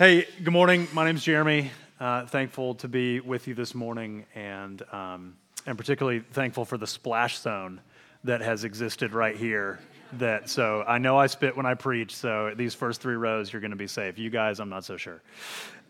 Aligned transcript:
Hey, 0.00 0.26
good 0.42 0.54
morning. 0.54 0.88
My 0.94 1.04
name's 1.04 1.22
Jeremy. 1.22 1.70
Uh, 2.00 2.24
thankful 2.24 2.74
to 2.76 2.88
be 2.88 3.20
with 3.20 3.46
you 3.46 3.54
this 3.54 3.74
morning, 3.74 4.24
and 4.34 4.82
um, 4.92 5.36
and 5.66 5.76
particularly 5.76 6.20
thankful 6.20 6.64
for 6.64 6.78
the 6.78 6.86
splash 6.86 7.38
zone 7.38 7.82
that 8.24 8.40
has 8.40 8.64
existed 8.64 9.12
right 9.12 9.36
here. 9.36 9.78
That 10.14 10.48
so 10.48 10.84
I 10.88 10.96
know 10.96 11.18
I 11.18 11.26
spit 11.26 11.54
when 11.54 11.66
I 11.66 11.74
preach, 11.74 12.16
so 12.16 12.54
these 12.56 12.74
first 12.74 13.02
three 13.02 13.16
rows 13.16 13.52
you're 13.52 13.60
going 13.60 13.72
to 13.72 13.76
be 13.76 13.86
safe. 13.86 14.18
You 14.18 14.30
guys, 14.30 14.58
I'm 14.58 14.70
not 14.70 14.86
so 14.86 14.96
sure. 14.96 15.20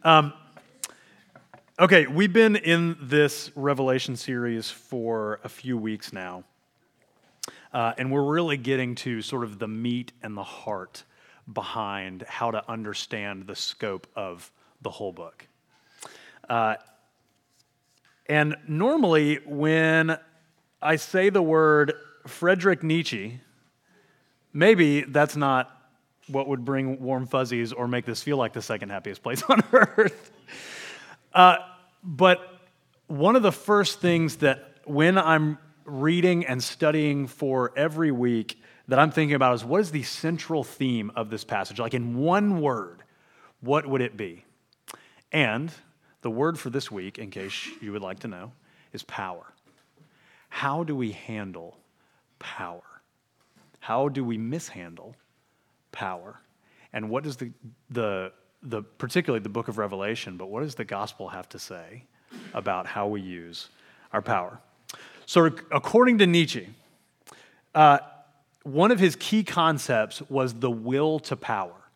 Um, 0.02 0.32
okay, 1.78 2.08
we've 2.08 2.32
been 2.32 2.56
in 2.56 2.96
this 3.00 3.52
Revelation 3.54 4.16
series 4.16 4.68
for 4.68 5.38
a 5.44 5.48
few 5.48 5.78
weeks 5.78 6.12
now, 6.12 6.42
uh, 7.72 7.92
and 7.96 8.10
we're 8.10 8.26
really 8.26 8.56
getting 8.56 8.96
to 8.96 9.22
sort 9.22 9.44
of 9.44 9.60
the 9.60 9.68
meat 9.68 10.10
and 10.20 10.36
the 10.36 10.42
heart 10.42 11.04
behind 11.52 12.22
how 12.22 12.50
to 12.50 12.68
understand 12.70 13.46
the 13.46 13.56
scope 13.56 14.06
of 14.14 14.50
the 14.82 14.90
whole 14.90 15.12
book. 15.12 15.46
Uh, 16.48 16.76
and 18.26 18.56
normally, 18.68 19.40
when 19.46 20.18
I 20.80 20.96
say 20.96 21.30
the 21.30 21.42
word 21.42 21.92
Frederick 22.26 22.82
Nietzsche, 22.82 23.40
maybe 24.52 25.02
that's 25.02 25.36
not 25.36 25.76
what 26.28 26.46
would 26.48 26.64
bring 26.64 27.00
warm 27.00 27.26
fuzzies 27.26 27.72
or 27.72 27.88
make 27.88 28.04
this 28.04 28.22
feel 28.22 28.36
like 28.36 28.52
the 28.52 28.62
second 28.62 28.90
happiest 28.90 29.22
place 29.22 29.42
on 29.48 29.62
earth. 29.72 30.30
Uh, 31.32 31.56
but 32.02 32.40
one 33.06 33.36
of 33.36 33.42
the 33.42 33.52
first 33.52 34.00
things 34.00 34.36
that 34.36 34.76
when 34.84 35.18
I'm 35.18 35.58
reading 35.84 36.46
and 36.46 36.62
studying 36.62 37.26
for 37.26 37.72
every 37.76 38.12
week 38.12 38.59
that 38.90 38.98
I'm 38.98 39.12
thinking 39.12 39.36
about 39.36 39.54
is 39.54 39.64
what 39.64 39.80
is 39.80 39.92
the 39.92 40.02
central 40.02 40.64
theme 40.64 41.12
of 41.14 41.30
this 41.30 41.44
passage? 41.44 41.78
Like 41.78 41.94
in 41.94 42.16
one 42.16 42.60
word, 42.60 43.04
what 43.60 43.86
would 43.86 44.00
it 44.00 44.16
be? 44.16 44.44
And 45.30 45.72
the 46.22 46.30
word 46.30 46.58
for 46.58 46.70
this 46.70 46.90
week, 46.90 47.16
in 47.16 47.30
case 47.30 47.68
you 47.80 47.92
would 47.92 48.02
like 48.02 48.18
to 48.20 48.28
know, 48.28 48.50
is 48.92 49.04
power. 49.04 49.54
How 50.48 50.82
do 50.82 50.96
we 50.96 51.12
handle 51.12 51.76
power? 52.40 52.82
How 53.78 54.08
do 54.08 54.24
we 54.24 54.36
mishandle 54.36 55.14
power? 55.92 56.40
And 56.92 57.10
what 57.10 57.22
does 57.22 57.36
the, 57.36 57.52
the, 57.90 58.32
the 58.60 58.82
particularly 58.82 59.40
the 59.40 59.48
book 59.48 59.68
of 59.68 59.78
Revelation, 59.78 60.36
but 60.36 60.46
what 60.46 60.64
does 60.64 60.74
the 60.74 60.84
gospel 60.84 61.28
have 61.28 61.48
to 61.50 61.60
say 61.60 62.06
about 62.54 62.88
how 62.88 63.06
we 63.06 63.20
use 63.20 63.68
our 64.12 64.20
power? 64.20 64.58
So, 65.26 65.48
according 65.70 66.18
to 66.18 66.26
Nietzsche, 66.26 66.68
uh, 67.72 68.00
one 68.62 68.90
of 68.90 68.98
his 68.98 69.16
key 69.16 69.42
concepts 69.42 70.22
was 70.28 70.54
the 70.54 70.70
will 70.70 71.18
to 71.20 71.36
power, 71.36 71.90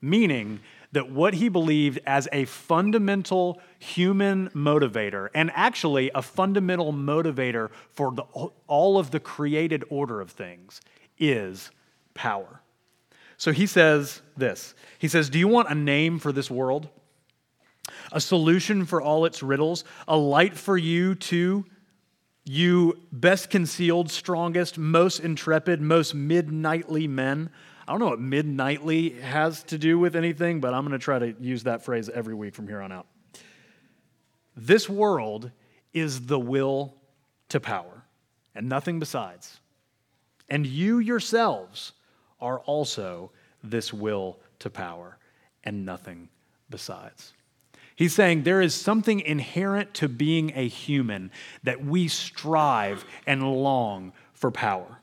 meaning 0.00 0.60
that 0.92 1.10
what 1.10 1.34
he 1.34 1.48
believed 1.48 1.98
as 2.06 2.28
a 2.32 2.44
fundamental 2.44 3.60
human 3.78 4.48
motivator, 4.50 5.28
and 5.34 5.50
actually 5.54 6.10
a 6.14 6.22
fundamental 6.22 6.92
motivator 6.92 7.70
for 7.92 8.12
the, 8.12 8.22
all 8.66 8.98
of 8.98 9.10
the 9.10 9.20
created 9.20 9.84
order 9.90 10.20
of 10.20 10.30
things, 10.30 10.80
is 11.18 11.70
power. 12.14 12.62
So 13.36 13.52
he 13.52 13.66
says 13.66 14.22
this 14.36 14.74
He 14.98 15.08
says, 15.08 15.28
Do 15.28 15.38
you 15.38 15.48
want 15.48 15.70
a 15.70 15.74
name 15.74 16.18
for 16.18 16.32
this 16.32 16.50
world? 16.50 16.88
A 18.12 18.20
solution 18.20 18.84
for 18.84 19.00
all 19.00 19.24
its 19.24 19.42
riddles? 19.42 19.84
A 20.08 20.16
light 20.16 20.56
for 20.56 20.76
you 20.76 21.14
to 21.14 21.64
you 22.46 23.00
best 23.10 23.50
concealed, 23.50 24.10
strongest, 24.10 24.78
most 24.78 25.18
intrepid, 25.20 25.80
most 25.80 26.14
midnightly 26.14 27.08
men. 27.08 27.50
I 27.86 27.92
don't 27.92 28.00
know 28.00 28.06
what 28.06 28.20
midnightly 28.20 29.10
has 29.20 29.64
to 29.64 29.78
do 29.78 29.98
with 29.98 30.14
anything, 30.14 30.60
but 30.60 30.72
I'm 30.72 30.82
going 30.82 30.92
to 30.92 31.04
try 31.04 31.18
to 31.18 31.34
use 31.40 31.64
that 31.64 31.82
phrase 31.82 32.08
every 32.08 32.34
week 32.34 32.54
from 32.54 32.68
here 32.68 32.80
on 32.80 32.92
out. 32.92 33.06
This 34.56 34.88
world 34.88 35.50
is 35.92 36.26
the 36.26 36.38
will 36.38 36.94
to 37.48 37.60
power, 37.60 38.04
and 38.54 38.68
nothing 38.68 39.00
besides. 39.00 39.60
And 40.48 40.66
you 40.66 41.00
yourselves 41.00 41.92
are 42.40 42.60
also 42.60 43.32
this 43.62 43.92
will 43.92 44.38
to 44.60 44.70
power, 44.70 45.18
and 45.64 45.84
nothing 45.84 46.28
besides. 46.70 47.32
He's 47.96 48.14
saying 48.14 48.42
there 48.42 48.60
is 48.60 48.74
something 48.74 49.20
inherent 49.20 49.94
to 49.94 50.08
being 50.08 50.52
a 50.54 50.68
human 50.68 51.30
that 51.64 51.84
we 51.84 52.08
strive 52.08 53.04
and 53.26 53.42
long 53.42 54.12
for 54.34 54.50
power. 54.50 55.00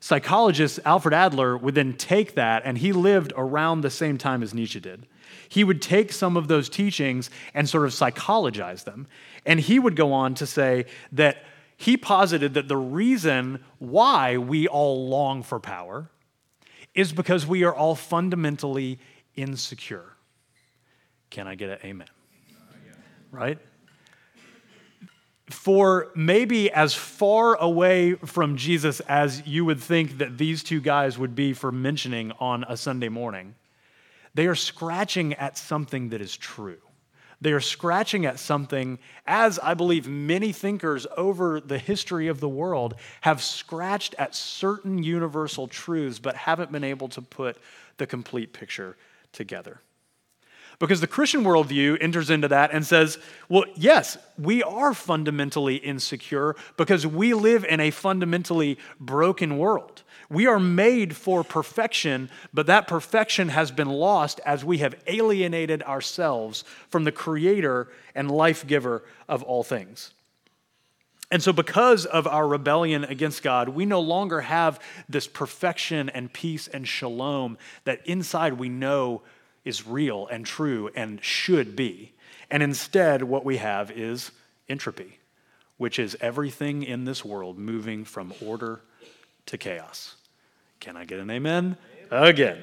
Psychologist 0.00 0.80
Alfred 0.84 1.14
Adler 1.14 1.56
would 1.56 1.76
then 1.76 1.94
take 1.94 2.34
that, 2.34 2.62
and 2.66 2.76
he 2.76 2.92
lived 2.92 3.32
around 3.36 3.80
the 3.80 3.90
same 3.90 4.18
time 4.18 4.42
as 4.42 4.52
Nietzsche 4.52 4.80
did. 4.80 5.06
He 5.48 5.64
would 5.64 5.80
take 5.80 6.12
some 6.12 6.36
of 6.36 6.48
those 6.48 6.68
teachings 6.68 7.30
and 7.54 7.68
sort 7.68 7.86
of 7.86 7.94
psychologize 7.94 8.84
them. 8.84 9.06
And 9.46 9.60
he 9.60 9.78
would 9.78 9.94
go 9.94 10.12
on 10.12 10.34
to 10.34 10.46
say 10.46 10.86
that 11.12 11.44
he 11.76 11.96
posited 11.96 12.54
that 12.54 12.68
the 12.68 12.76
reason 12.76 13.64
why 13.78 14.36
we 14.36 14.66
all 14.66 15.08
long 15.08 15.42
for 15.42 15.60
power 15.60 16.10
is 16.94 17.12
because 17.12 17.46
we 17.46 17.64
are 17.64 17.74
all 17.74 17.94
fundamentally 17.94 18.98
insecure. 19.36 20.13
Can 21.34 21.48
I 21.48 21.56
get 21.56 21.68
an 21.68 21.78
amen? 21.82 22.06
Right? 23.32 23.58
For 25.50 26.12
maybe 26.14 26.70
as 26.70 26.94
far 26.94 27.56
away 27.56 28.14
from 28.14 28.56
Jesus 28.56 29.00
as 29.00 29.44
you 29.44 29.64
would 29.64 29.80
think 29.80 30.18
that 30.18 30.38
these 30.38 30.62
two 30.62 30.80
guys 30.80 31.18
would 31.18 31.34
be 31.34 31.52
for 31.52 31.72
mentioning 31.72 32.30
on 32.38 32.64
a 32.68 32.76
Sunday 32.76 33.08
morning, 33.08 33.56
they 34.34 34.46
are 34.46 34.54
scratching 34.54 35.34
at 35.34 35.58
something 35.58 36.10
that 36.10 36.20
is 36.20 36.36
true. 36.36 36.78
They 37.40 37.50
are 37.50 37.58
scratching 37.58 38.26
at 38.26 38.38
something, 38.38 39.00
as 39.26 39.58
I 39.58 39.74
believe 39.74 40.06
many 40.06 40.52
thinkers 40.52 41.04
over 41.16 41.58
the 41.58 41.78
history 41.78 42.28
of 42.28 42.38
the 42.38 42.48
world 42.48 42.94
have 43.22 43.42
scratched 43.42 44.14
at 44.20 44.36
certain 44.36 45.02
universal 45.02 45.66
truths, 45.66 46.20
but 46.20 46.36
haven't 46.36 46.70
been 46.70 46.84
able 46.84 47.08
to 47.08 47.20
put 47.20 47.56
the 47.96 48.06
complete 48.06 48.52
picture 48.52 48.96
together. 49.32 49.80
Because 50.78 51.00
the 51.00 51.06
Christian 51.06 51.44
worldview 51.44 51.98
enters 52.00 52.30
into 52.30 52.48
that 52.48 52.72
and 52.72 52.84
says, 52.84 53.18
well, 53.48 53.64
yes, 53.76 54.18
we 54.38 54.62
are 54.62 54.92
fundamentally 54.94 55.76
insecure 55.76 56.56
because 56.76 57.06
we 57.06 57.34
live 57.34 57.64
in 57.64 57.80
a 57.80 57.90
fundamentally 57.90 58.78
broken 58.98 59.58
world. 59.58 60.02
We 60.28 60.46
are 60.46 60.58
made 60.58 61.16
for 61.16 61.44
perfection, 61.44 62.30
but 62.52 62.66
that 62.66 62.88
perfection 62.88 63.50
has 63.50 63.70
been 63.70 63.88
lost 63.88 64.40
as 64.44 64.64
we 64.64 64.78
have 64.78 64.94
alienated 65.06 65.82
ourselves 65.82 66.64
from 66.88 67.04
the 67.04 67.12
creator 67.12 67.88
and 68.14 68.30
life 68.30 68.66
giver 68.66 69.04
of 69.28 69.42
all 69.42 69.62
things. 69.62 70.12
And 71.30 71.42
so, 71.42 71.52
because 71.52 72.04
of 72.06 72.26
our 72.26 72.46
rebellion 72.46 73.04
against 73.04 73.42
God, 73.42 73.70
we 73.70 73.86
no 73.86 74.00
longer 74.00 74.42
have 74.42 74.78
this 75.08 75.26
perfection 75.26 76.08
and 76.10 76.32
peace 76.32 76.68
and 76.68 76.86
shalom 76.86 77.58
that 77.84 78.06
inside 78.06 78.54
we 78.54 78.68
know 78.68 79.22
is 79.64 79.86
real 79.86 80.26
and 80.26 80.44
true 80.44 80.90
and 80.94 81.22
should 81.22 81.74
be. 81.74 82.12
And 82.50 82.62
instead, 82.62 83.22
what 83.22 83.44
we 83.44 83.56
have 83.56 83.90
is 83.90 84.30
entropy, 84.68 85.18
which 85.78 85.98
is 85.98 86.16
everything 86.20 86.82
in 86.82 87.04
this 87.04 87.24
world 87.24 87.58
moving 87.58 88.04
from 88.04 88.32
order 88.44 88.82
to 89.46 89.58
chaos. 89.58 90.16
Can 90.80 90.96
I 90.96 91.04
get 91.04 91.18
an 91.18 91.30
amen? 91.30 91.76
Again. 92.10 92.62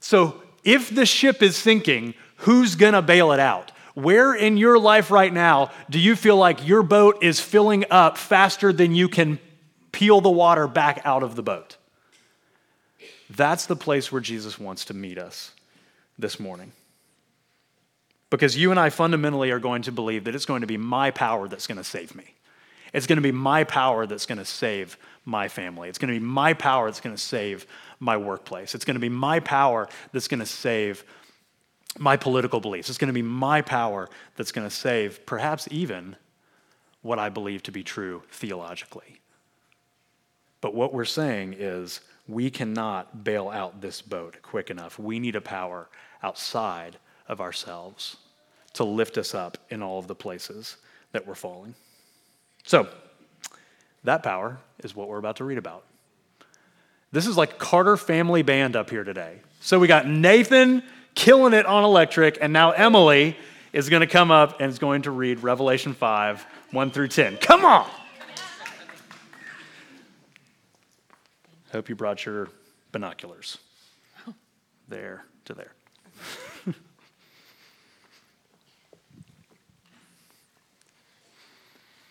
So, 0.00 0.42
if 0.64 0.94
the 0.94 1.06
ship 1.06 1.42
is 1.42 1.56
sinking, 1.56 2.14
who's 2.36 2.74
going 2.74 2.94
to 2.94 3.02
bail 3.02 3.32
it 3.32 3.40
out? 3.40 3.72
Where 3.94 4.34
in 4.34 4.56
your 4.56 4.78
life 4.78 5.10
right 5.10 5.32
now 5.32 5.70
do 5.90 5.98
you 5.98 6.14
feel 6.14 6.36
like 6.36 6.66
your 6.66 6.82
boat 6.82 7.18
is 7.22 7.40
filling 7.40 7.84
up 7.90 8.16
faster 8.16 8.72
than 8.72 8.94
you 8.94 9.08
can 9.08 9.38
peel 9.92 10.20
the 10.20 10.30
water 10.30 10.68
back 10.68 11.02
out 11.04 11.22
of 11.22 11.36
the 11.36 11.42
boat? 11.42 11.76
That's 13.30 13.66
the 13.66 13.76
place 13.76 14.10
where 14.10 14.20
Jesus 14.20 14.58
wants 14.58 14.86
to 14.86 14.94
meet 14.94 15.18
us 15.18 15.52
this 16.18 16.40
morning. 16.40 16.72
Because 18.30 18.56
you 18.56 18.70
and 18.70 18.78
I 18.78 18.90
fundamentally 18.90 19.50
are 19.50 19.58
going 19.58 19.82
to 19.82 19.92
believe 19.92 20.24
that 20.24 20.34
it's 20.34 20.44
going 20.44 20.60
to 20.60 20.66
be 20.66 20.76
my 20.76 21.10
power 21.10 21.48
that's 21.48 21.66
going 21.66 21.78
to 21.78 21.84
save 21.84 22.14
me. 22.14 22.34
It's 22.92 23.06
going 23.06 23.16
to 23.16 23.22
be 23.22 23.32
my 23.32 23.64
power 23.64 24.06
that's 24.06 24.26
going 24.26 24.38
to 24.38 24.44
save 24.44 24.96
my 25.24 25.48
family. 25.48 25.88
It's 25.88 25.98
going 25.98 26.12
to 26.12 26.18
be 26.18 26.24
my 26.24 26.54
power 26.54 26.86
that's 26.86 27.00
going 27.00 27.14
to 27.14 27.22
save 27.22 27.66
my 28.00 28.16
workplace. 28.16 28.74
It's 28.74 28.84
going 28.84 28.94
to 28.94 29.00
be 29.00 29.08
my 29.08 29.40
power 29.40 29.88
that's 30.12 30.28
going 30.28 30.40
to 30.40 30.46
save 30.46 31.04
my 31.98 32.16
political 32.16 32.60
beliefs. 32.60 32.88
It's 32.88 32.98
going 32.98 33.08
to 33.08 33.14
be 33.14 33.22
my 33.22 33.62
power 33.62 34.08
that's 34.36 34.52
going 34.52 34.68
to 34.68 34.74
save 34.74 35.24
perhaps 35.26 35.68
even 35.70 36.16
what 37.02 37.18
I 37.18 37.28
believe 37.28 37.62
to 37.64 37.72
be 37.72 37.82
true 37.82 38.22
theologically. 38.30 39.20
But 40.60 40.74
what 40.74 40.92
we're 40.92 41.04
saying 41.04 41.54
is 41.58 42.00
we 42.26 42.50
cannot 42.50 43.24
bail 43.24 43.48
out 43.48 43.80
this 43.80 44.02
boat 44.02 44.36
quick 44.42 44.70
enough. 44.70 44.98
We 44.98 45.18
need 45.18 45.36
a 45.36 45.40
power 45.40 45.88
outside 46.22 46.96
of 47.28 47.40
ourselves 47.40 48.16
to 48.74 48.84
lift 48.84 49.18
us 49.18 49.34
up 49.34 49.58
in 49.70 49.82
all 49.82 49.98
of 49.98 50.06
the 50.06 50.14
places 50.14 50.76
that 51.12 51.26
we're 51.26 51.34
falling. 51.34 51.74
So, 52.64 52.88
that 54.04 54.22
power 54.22 54.58
is 54.82 54.94
what 54.94 55.08
we're 55.08 55.18
about 55.18 55.36
to 55.36 55.44
read 55.44 55.58
about. 55.58 55.84
This 57.10 57.26
is 57.26 57.36
like 57.36 57.58
Carter 57.58 57.96
family 57.96 58.42
band 58.42 58.76
up 58.76 58.90
here 58.90 59.04
today. 59.04 59.40
So 59.60 59.78
we 59.78 59.88
got 59.88 60.06
Nathan, 60.06 60.82
killing 61.14 61.54
it 61.54 61.66
on 61.66 61.84
electric. 61.84 62.38
And 62.40 62.52
now 62.52 62.72
Emily 62.72 63.36
is 63.72 63.88
going 63.88 64.00
to 64.00 64.06
come 64.06 64.30
up 64.30 64.60
and 64.60 64.70
is 64.70 64.78
going 64.78 65.02
to 65.02 65.10
read 65.10 65.42
Revelation 65.42 65.94
5, 65.94 66.46
1 66.70 66.90
through 66.90 67.08
10. 67.08 67.38
Come 67.38 67.64
on! 67.64 67.88
Hope 71.72 71.88
you 71.88 71.94
brought 71.94 72.24
your 72.24 72.48
binoculars. 72.92 73.58
Oh. 74.26 74.34
There 74.88 75.24
to 75.46 75.54
there. 75.54 75.72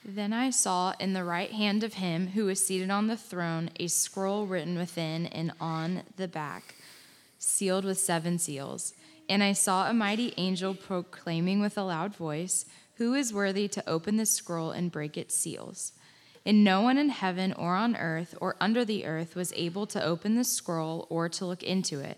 Then 0.09 0.31
I 0.31 0.51
saw 0.51 0.94
in 1.01 1.12
the 1.12 1.25
right 1.25 1.51
hand 1.51 1.83
of 1.83 1.95
him 1.95 2.27
who 2.27 2.45
was 2.45 2.65
seated 2.65 2.89
on 2.89 3.07
the 3.07 3.18
throne 3.18 3.69
a 3.77 3.88
scroll 3.88 4.45
written 4.45 4.77
within 4.77 5.25
and 5.25 5.51
on 5.59 6.04
the 6.15 6.30
back, 6.30 6.75
sealed 7.38 7.83
with 7.83 8.00
seven 8.00 8.39
seals. 8.39 8.94
And 9.27 9.44
I 9.44 9.51
saw 9.51 9.89
a 9.89 9.94
mighty 9.94 10.33
angel 10.38 10.74
proclaiming 10.74 11.59
with 11.59 11.77
a 11.77 11.83
loud 11.83 12.15
voice, 12.15 12.65
Who 12.95 13.13
is 13.13 13.33
worthy 13.33 13.68
to 13.68 13.88
open 13.89 14.15
the 14.15 14.25
scroll 14.25 14.71
and 14.71 14.94
break 14.94 15.18
its 15.18 15.36
seals? 15.36 15.92
And 16.45 16.63
no 16.63 16.81
one 16.81 16.98
in 16.98 17.09
heaven 17.09 17.51
or 17.51 17.75
on 17.75 17.98
earth 17.98 18.33
or 18.39 18.56
under 18.62 18.86
the 18.86 19.06
earth 19.06 19.36
was 19.36 19.51
able 19.57 19.86
to 19.88 20.01
open 20.01 20.36
the 20.36 20.45
scroll 20.45 21.06
or 21.09 21.27
to 21.27 21.45
look 21.45 21.63
into 21.63 22.00
it. 22.00 22.18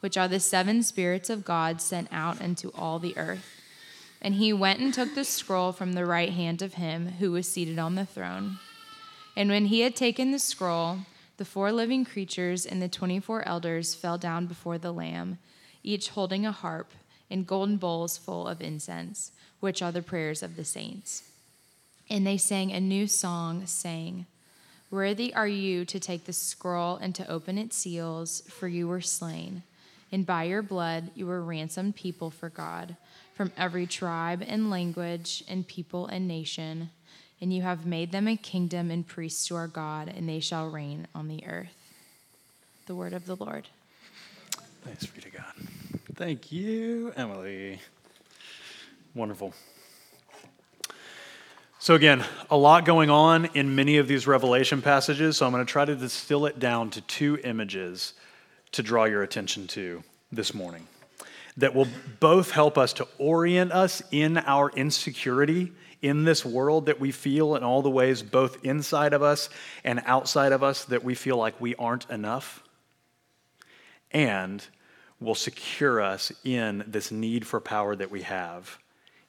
which 0.00 0.16
are 0.16 0.28
the 0.28 0.40
seven 0.40 0.82
spirits 0.82 1.30
of 1.30 1.44
God 1.44 1.80
sent 1.80 2.08
out 2.12 2.40
into 2.40 2.70
all 2.74 2.98
the 2.98 3.16
earth. 3.16 3.46
And 4.20 4.34
he 4.34 4.52
went 4.52 4.80
and 4.80 4.92
took 4.92 5.14
the 5.14 5.24
scroll 5.24 5.72
from 5.72 5.92
the 5.92 6.06
right 6.06 6.32
hand 6.32 6.62
of 6.62 6.74
him 6.74 7.08
who 7.18 7.32
was 7.32 7.48
seated 7.48 7.78
on 7.78 7.94
the 7.94 8.06
throne. 8.06 8.58
And 9.36 9.50
when 9.50 9.66
he 9.66 9.80
had 9.80 9.94
taken 9.94 10.32
the 10.32 10.38
scroll, 10.38 10.98
the 11.36 11.44
four 11.44 11.70
living 11.70 12.04
creatures 12.04 12.66
and 12.66 12.82
the 12.82 12.88
24 12.88 13.46
elders 13.46 13.94
fell 13.94 14.18
down 14.18 14.46
before 14.46 14.78
the 14.78 14.92
Lamb, 14.92 15.38
each 15.84 16.10
holding 16.10 16.44
a 16.44 16.52
harp 16.52 16.92
and 17.30 17.46
golden 17.46 17.76
bowls 17.76 18.18
full 18.18 18.48
of 18.48 18.60
incense, 18.60 19.30
which 19.60 19.80
are 19.80 19.92
the 19.92 20.02
prayers 20.02 20.42
of 20.42 20.56
the 20.56 20.64
saints. 20.64 21.22
And 22.10 22.26
they 22.26 22.38
sang 22.38 22.72
a 22.72 22.80
new 22.80 23.06
song, 23.06 23.66
saying, 23.66 24.26
Worthy 24.90 25.34
are 25.34 25.46
you 25.46 25.84
to 25.84 26.00
take 26.00 26.24
the 26.24 26.32
scroll 26.32 26.96
and 26.96 27.14
to 27.14 27.30
open 27.30 27.58
its 27.58 27.76
seals, 27.76 28.40
for 28.48 28.66
you 28.66 28.88
were 28.88 29.02
slain, 29.02 29.62
and 30.10 30.24
by 30.24 30.44
your 30.44 30.62
blood 30.62 31.10
you 31.14 31.26
were 31.26 31.42
ransomed 31.42 31.96
people 31.96 32.30
for 32.30 32.48
God 32.48 32.96
from 33.34 33.52
every 33.56 33.86
tribe 33.86 34.42
and 34.46 34.70
language 34.70 35.44
and 35.48 35.66
people 35.66 36.06
and 36.06 36.26
nation, 36.26 36.90
and 37.40 37.52
you 37.52 37.62
have 37.62 37.86
made 37.86 38.10
them 38.10 38.26
a 38.26 38.36
kingdom 38.36 38.90
and 38.90 39.06
priests 39.06 39.46
to 39.46 39.54
our 39.54 39.68
God, 39.68 40.08
and 40.08 40.28
they 40.28 40.40
shall 40.40 40.68
reign 40.68 41.06
on 41.14 41.28
the 41.28 41.46
earth. 41.46 41.68
The 42.86 42.96
word 42.96 43.12
of 43.12 43.26
the 43.26 43.36
Lord. 43.36 43.68
Thanks 44.82 45.06
be 45.06 45.20
to 45.20 45.30
God. 45.30 45.52
Thank 46.14 46.50
you, 46.50 47.12
Emily. 47.16 47.78
Wonderful. 49.14 49.54
So, 51.78 51.94
again, 51.94 52.24
a 52.50 52.56
lot 52.56 52.84
going 52.84 53.08
on 53.08 53.44
in 53.54 53.76
many 53.76 53.98
of 53.98 54.08
these 54.08 54.26
Revelation 54.26 54.82
passages, 54.82 55.36
so 55.36 55.46
I'm 55.46 55.52
going 55.52 55.64
to 55.64 55.70
try 55.70 55.84
to 55.84 55.94
distill 55.94 56.46
it 56.46 56.58
down 56.58 56.90
to 56.90 57.00
two 57.02 57.38
images 57.44 58.14
to 58.72 58.82
draw 58.82 59.04
your 59.04 59.22
attention 59.22 59.66
to 59.68 60.02
this 60.30 60.54
morning 60.54 60.86
that 61.58 61.74
will 61.74 61.88
both 62.20 62.52
help 62.52 62.78
us 62.78 62.92
to 62.94 63.08
orient 63.18 63.72
us 63.72 64.00
in 64.12 64.38
our 64.38 64.70
insecurity 64.70 65.72
in 66.00 66.24
this 66.24 66.44
world 66.44 66.86
that 66.86 67.00
we 67.00 67.10
feel 67.10 67.56
in 67.56 67.64
all 67.64 67.82
the 67.82 67.90
ways, 67.90 68.22
both 68.22 68.64
inside 68.64 69.12
of 69.12 69.22
us 69.22 69.50
and 69.84 70.00
outside 70.06 70.52
of 70.52 70.62
us, 70.62 70.84
that 70.84 71.02
we 71.02 71.14
feel 71.16 71.36
like 71.36 71.60
we 71.60 71.74
aren't 71.74 72.08
enough, 72.10 72.62
and 74.12 74.64
will 75.20 75.34
secure 75.34 76.00
us 76.00 76.30
in 76.44 76.84
this 76.86 77.10
need 77.10 77.44
for 77.44 77.60
power 77.60 77.96
that 77.96 78.10
we 78.10 78.22
have 78.22 78.78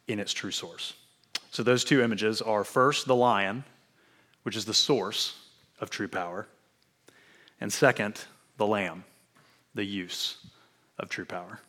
in 0.08 0.20
its 0.20 0.32
true 0.32 0.52
source. 0.52 0.94
So, 1.50 1.64
those 1.64 1.84
two 1.84 2.04
images 2.04 2.44
are 2.44 2.64
first, 2.64 3.08
the 3.08 3.16
lion, 3.16 3.64
which 4.44 4.56
is 4.56 4.66
the 4.66 4.74
source 4.74 5.36
of 5.82 5.90
true 5.90 6.08
power, 6.08 6.48
and 7.60 7.74
second, 7.74 8.24
the 8.58 8.68
lamb, 8.68 9.04
the 9.76 9.84
use 9.84 10.38
of 10.98 11.10
true 11.10 11.26
power. 11.26 11.60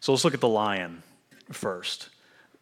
So 0.00 0.12
let's 0.12 0.24
look 0.24 0.34
at 0.34 0.40
the 0.40 0.48
lion 0.48 1.02
first. 1.50 2.10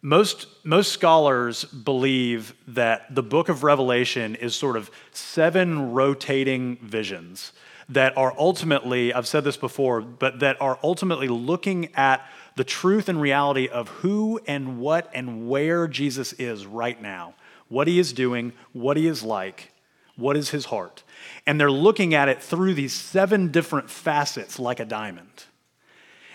Most, 0.03 0.47
most 0.65 0.93
scholars 0.93 1.65
believe 1.65 2.55
that 2.69 3.15
the 3.15 3.23
book 3.23 3.49
of 3.49 3.63
Revelation 3.63 4.35
is 4.35 4.55
sort 4.55 4.77
of 4.77 4.91
seven 5.13 5.93
rotating 5.93 6.77
visions 6.77 7.53
that 7.89 8.17
are 8.17 8.35
ultimately, 8.39 9.13
I've 9.13 9.27
said 9.27 9.45
this 9.45 9.57
before, 9.57 10.01
but 10.01 10.41
that 10.41 10.61
are 10.61 10.79
ultimately 10.83 11.29
looking 11.29 11.95
at 11.95 12.27
the 12.57 12.65
truth 12.65 13.09
and 13.09 13.21
reality 13.21 13.69
of 13.69 13.89
who 13.89 14.41
and 14.47 14.79
what 14.79 15.11
and 15.15 15.49
where 15.49 15.87
Jesus 15.89 16.33
is 16.35 16.67
right 16.67 17.01
now, 17.01 17.35
what 17.69 17.89
he 17.89 17.99
is 17.99 18.13
doing, 18.13 18.53
what 18.73 18.97
he 18.97 19.07
is 19.07 19.23
like, 19.23 19.73
what 20.17 20.37
is 20.37 20.51
his 20.51 20.67
heart. 20.67 21.03
And 21.47 21.61
they're 21.61 21.71
looking 21.71 22.15
at 22.15 22.29
it 22.29 22.43
through 22.43 22.75
these 22.75 22.93
seven 22.93 23.51
different 23.51 23.91
facets 23.91 24.59
like 24.59 24.81
a 24.81 24.85
diamond. 24.85 25.45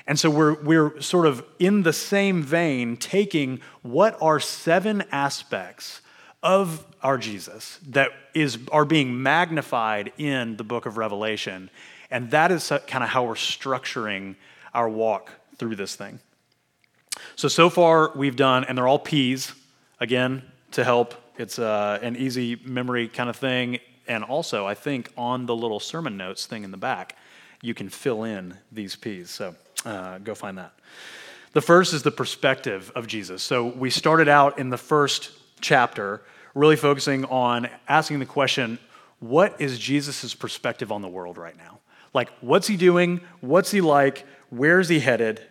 And 0.05 0.19
so 0.19 0.29
we're, 0.29 0.55
we're 0.63 1.01
sort 1.01 1.27
of 1.27 1.45
in 1.59 1.83
the 1.83 1.93
same 1.93 2.41
vein, 2.41 2.97
taking 2.97 3.61
what 3.83 4.17
are 4.21 4.39
seven 4.39 5.03
aspects 5.11 6.01
of 6.41 6.85
our 7.03 7.17
Jesus 7.17 7.79
that 7.89 8.11
is, 8.33 8.57
are 8.71 8.85
being 8.85 9.21
magnified 9.21 10.11
in 10.17 10.57
the 10.57 10.63
book 10.63 10.85
of 10.85 10.97
Revelation. 10.97 11.69
And 12.09 12.31
that 12.31 12.51
is 12.51 12.71
kind 12.87 13.03
of 13.03 13.09
how 13.09 13.25
we're 13.25 13.35
structuring 13.35 14.35
our 14.73 14.89
walk 14.89 15.31
through 15.57 15.75
this 15.75 15.95
thing. 15.95 16.19
So, 17.35 17.47
so 17.47 17.69
far 17.69 18.11
we've 18.15 18.35
done, 18.35 18.63
and 18.63 18.77
they're 18.77 18.87
all 18.87 18.99
P's, 18.99 19.53
again, 19.99 20.41
to 20.71 20.83
help. 20.83 21.13
It's 21.37 21.59
uh, 21.59 21.99
an 22.01 22.15
easy 22.15 22.59
memory 22.65 23.07
kind 23.07 23.29
of 23.29 23.35
thing. 23.35 23.79
And 24.09 24.23
also, 24.25 24.65
I 24.65 24.73
think 24.73 25.13
on 25.15 25.45
the 25.45 25.55
little 25.55 25.79
sermon 25.79 26.17
notes 26.17 26.45
thing 26.45 26.65
in 26.65 26.71
the 26.71 26.77
back, 26.77 27.15
you 27.61 27.73
can 27.73 27.87
fill 27.87 28.23
in 28.23 28.57
these 28.71 28.95
P's. 28.95 29.29
So, 29.29 29.55
uh, 29.85 30.17
go 30.17 30.35
find 30.35 30.57
that. 30.57 30.73
The 31.53 31.61
first 31.61 31.93
is 31.93 32.03
the 32.03 32.11
perspective 32.11 32.91
of 32.95 33.07
Jesus. 33.07 33.41
So 33.41 33.67
we 33.67 33.89
started 33.89 34.27
out 34.27 34.59
in 34.59 34.69
the 34.69 34.77
first 34.77 35.31
chapter 35.61 36.21
really 36.53 36.75
focusing 36.75 37.25
on 37.25 37.69
asking 37.87 38.19
the 38.19 38.25
question 38.25 38.79
what 39.19 39.59
is 39.59 39.77
Jesus' 39.77 40.33
perspective 40.33 40.91
on 40.91 41.01
the 41.01 41.07
world 41.07 41.37
right 41.37 41.57
now? 41.57 41.79
Like, 42.13 42.29
what's 42.39 42.67
he 42.67 42.77
doing? 42.77 43.21
What's 43.41 43.71
he 43.71 43.81
like? 43.81 44.25
Where's 44.49 44.89
he 44.89 44.99
headed? 44.99 45.41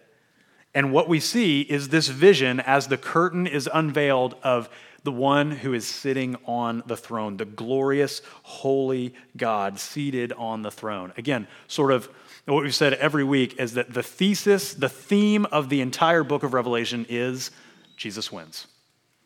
And 0.74 0.92
what 0.92 1.08
we 1.08 1.20
see 1.20 1.62
is 1.62 1.88
this 1.88 2.08
vision 2.08 2.60
as 2.60 2.86
the 2.86 2.96
curtain 2.96 3.46
is 3.46 3.68
unveiled 3.72 4.36
of 4.42 4.68
the 5.08 5.12
one 5.12 5.50
who 5.50 5.72
is 5.72 5.86
sitting 5.86 6.36
on 6.44 6.82
the 6.84 6.94
throne, 6.94 7.38
the 7.38 7.46
glorious, 7.46 8.20
holy 8.42 9.14
God 9.38 9.78
seated 9.78 10.34
on 10.34 10.60
the 10.60 10.70
throne. 10.70 11.14
Again, 11.16 11.48
sort 11.66 11.92
of 11.92 12.10
what 12.44 12.62
we've 12.62 12.74
said 12.74 12.92
every 12.92 13.24
week 13.24 13.58
is 13.58 13.72
that 13.72 13.94
the 13.94 14.02
thesis, 14.02 14.74
the 14.74 14.90
theme 14.90 15.46
of 15.46 15.70
the 15.70 15.80
entire 15.80 16.22
book 16.24 16.42
of 16.42 16.52
Revelation 16.52 17.06
is 17.08 17.50
Jesus 17.96 18.30
wins. 18.30 18.66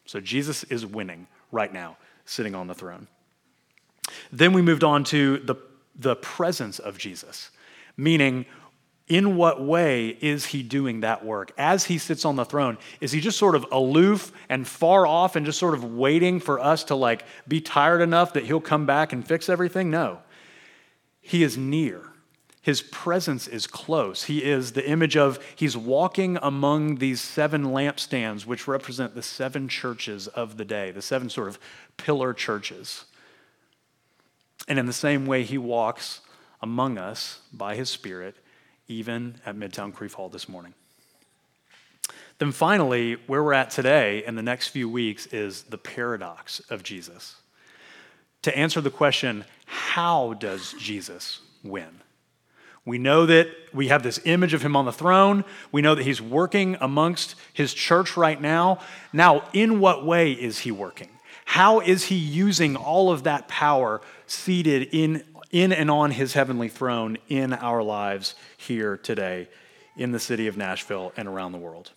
So 0.04 0.20
Jesus 0.20 0.62
is 0.62 0.86
winning 0.86 1.26
right 1.50 1.72
now, 1.72 1.96
sitting 2.26 2.54
on 2.54 2.68
the 2.68 2.74
throne. 2.74 3.08
Then 4.30 4.52
we 4.52 4.62
moved 4.62 4.84
on 4.84 5.02
to 5.06 5.38
the, 5.38 5.56
the 5.96 6.14
presence 6.14 6.78
of 6.78 6.96
Jesus, 6.96 7.50
meaning 7.96 8.46
in 9.12 9.36
what 9.36 9.62
way 9.62 10.08
is 10.08 10.46
he 10.46 10.62
doing 10.62 11.00
that 11.00 11.22
work? 11.22 11.52
As 11.58 11.84
he 11.84 11.98
sits 11.98 12.24
on 12.24 12.36
the 12.36 12.46
throne, 12.46 12.78
is 13.00 13.12
he 13.12 13.20
just 13.20 13.38
sort 13.38 13.54
of 13.54 13.66
aloof 13.70 14.32
and 14.48 14.66
far 14.66 15.06
off 15.06 15.36
and 15.36 15.44
just 15.44 15.58
sort 15.58 15.74
of 15.74 15.84
waiting 15.84 16.40
for 16.40 16.58
us 16.58 16.84
to 16.84 16.94
like 16.94 17.24
be 17.46 17.60
tired 17.60 18.00
enough 18.00 18.32
that 18.32 18.46
he'll 18.46 18.60
come 18.60 18.86
back 18.86 19.12
and 19.12 19.26
fix 19.26 19.50
everything? 19.50 19.90
No. 19.90 20.20
He 21.20 21.42
is 21.42 21.58
near. 21.58 22.08
His 22.62 22.80
presence 22.80 23.46
is 23.46 23.66
close. 23.66 24.24
He 24.24 24.44
is 24.44 24.72
the 24.72 24.88
image 24.88 25.16
of, 25.16 25.38
he's 25.56 25.76
walking 25.76 26.38
among 26.40 26.96
these 26.96 27.20
seven 27.20 27.66
lampstands, 27.66 28.46
which 28.46 28.66
represent 28.66 29.14
the 29.14 29.22
seven 29.22 29.68
churches 29.68 30.26
of 30.28 30.56
the 30.56 30.64
day, 30.64 30.90
the 30.90 31.02
seven 31.02 31.28
sort 31.28 31.48
of 31.48 31.58
pillar 31.98 32.32
churches. 32.32 33.04
And 34.68 34.78
in 34.78 34.86
the 34.86 34.92
same 34.92 35.26
way, 35.26 35.42
he 35.42 35.58
walks 35.58 36.20
among 36.62 36.96
us 36.96 37.40
by 37.52 37.74
his 37.74 37.90
Spirit 37.90 38.36
even 38.88 39.36
at 39.46 39.56
Midtown 39.56 39.92
Crieve 39.92 40.14
Hall 40.14 40.28
this 40.28 40.48
morning. 40.48 40.74
Then 42.38 42.52
finally, 42.52 43.14
where 43.26 43.42
we're 43.42 43.52
at 43.52 43.70
today 43.70 44.24
in 44.26 44.34
the 44.34 44.42
next 44.42 44.68
few 44.68 44.88
weeks 44.88 45.26
is 45.26 45.62
the 45.64 45.78
paradox 45.78 46.60
of 46.70 46.82
Jesus. 46.82 47.36
To 48.42 48.56
answer 48.56 48.80
the 48.80 48.90
question, 48.90 49.44
how 49.66 50.34
does 50.34 50.74
Jesus 50.78 51.40
win? 51.62 52.00
We 52.84 52.98
know 52.98 53.26
that 53.26 53.48
we 53.72 53.88
have 53.88 54.02
this 54.02 54.20
image 54.24 54.54
of 54.54 54.62
him 54.62 54.74
on 54.74 54.86
the 54.86 54.92
throne. 54.92 55.44
We 55.70 55.82
know 55.82 55.94
that 55.94 56.02
he's 56.02 56.20
working 56.20 56.76
amongst 56.80 57.36
his 57.52 57.72
church 57.72 58.16
right 58.16 58.40
now. 58.40 58.80
Now, 59.12 59.48
in 59.52 59.78
what 59.78 60.04
way 60.04 60.32
is 60.32 60.60
he 60.60 60.72
working? 60.72 61.10
How 61.44 61.80
is 61.80 62.06
he 62.06 62.16
using 62.16 62.74
all 62.74 63.12
of 63.12 63.22
that 63.22 63.46
power 63.46 64.00
seated 64.26 64.88
in, 64.90 65.22
in 65.52 65.72
and 65.72 65.90
on 65.90 66.10
his 66.10 66.32
heavenly 66.32 66.68
throne 66.68 67.18
in 67.28 67.52
our 67.52 67.82
lives 67.82 68.34
here 68.56 68.96
today 68.96 69.48
in 69.96 70.10
the 70.10 70.18
city 70.18 70.48
of 70.48 70.56
Nashville 70.56 71.12
and 71.16 71.28
around 71.28 71.52
the 71.52 71.58
world? 71.58 71.92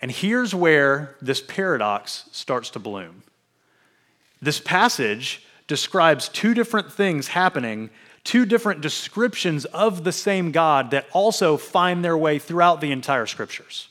And 0.00 0.10
here's 0.10 0.54
where 0.54 1.16
this 1.20 1.40
paradox 1.40 2.28
starts 2.30 2.70
to 2.70 2.78
bloom. 2.78 3.22
This 4.40 4.60
passage 4.60 5.44
describes 5.66 6.28
two 6.28 6.54
different 6.54 6.92
things 6.92 7.28
happening, 7.28 7.90
two 8.22 8.44
different 8.44 8.80
descriptions 8.80 9.64
of 9.66 10.04
the 10.04 10.12
same 10.12 10.52
God 10.52 10.90
that 10.90 11.06
also 11.12 11.56
find 11.56 12.04
their 12.04 12.18
way 12.18 12.38
throughout 12.38 12.80
the 12.80 12.92
entire 12.92 13.26
scriptures. 13.26 13.88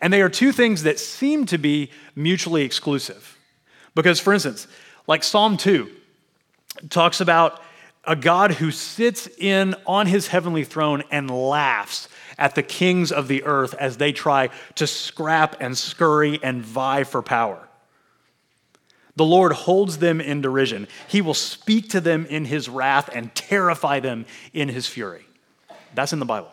And 0.00 0.12
they 0.12 0.22
are 0.22 0.28
two 0.28 0.52
things 0.52 0.84
that 0.84 0.98
seem 0.98 1.46
to 1.46 1.58
be 1.58 1.90
mutually 2.14 2.62
exclusive. 2.62 3.36
Because, 3.94 4.20
for 4.20 4.32
instance, 4.32 4.66
like 5.06 5.22
Psalm 5.22 5.56
2 5.56 5.90
talks 6.88 7.20
about 7.20 7.60
a 8.04 8.16
God 8.16 8.52
who 8.52 8.70
sits 8.70 9.28
in 9.38 9.74
on 9.86 10.06
his 10.06 10.28
heavenly 10.28 10.64
throne 10.64 11.02
and 11.10 11.30
laughs 11.30 12.08
at 12.38 12.54
the 12.54 12.62
kings 12.62 13.12
of 13.12 13.28
the 13.28 13.44
earth 13.44 13.74
as 13.74 13.98
they 13.98 14.12
try 14.12 14.48
to 14.76 14.86
scrap 14.86 15.56
and 15.60 15.76
scurry 15.76 16.40
and 16.42 16.62
vie 16.62 17.04
for 17.04 17.22
power. 17.22 17.68
The 19.16 19.24
Lord 19.24 19.52
holds 19.52 19.98
them 19.98 20.20
in 20.20 20.40
derision. 20.40 20.88
He 21.08 21.20
will 21.20 21.34
speak 21.34 21.90
to 21.90 22.00
them 22.00 22.24
in 22.26 22.46
his 22.46 22.68
wrath 22.68 23.10
and 23.12 23.34
terrify 23.34 24.00
them 24.00 24.24
in 24.54 24.68
his 24.68 24.86
fury. 24.86 25.26
That's 25.94 26.14
in 26.14 26.20
the 26.20 26.24
Bible. 26.24 26.52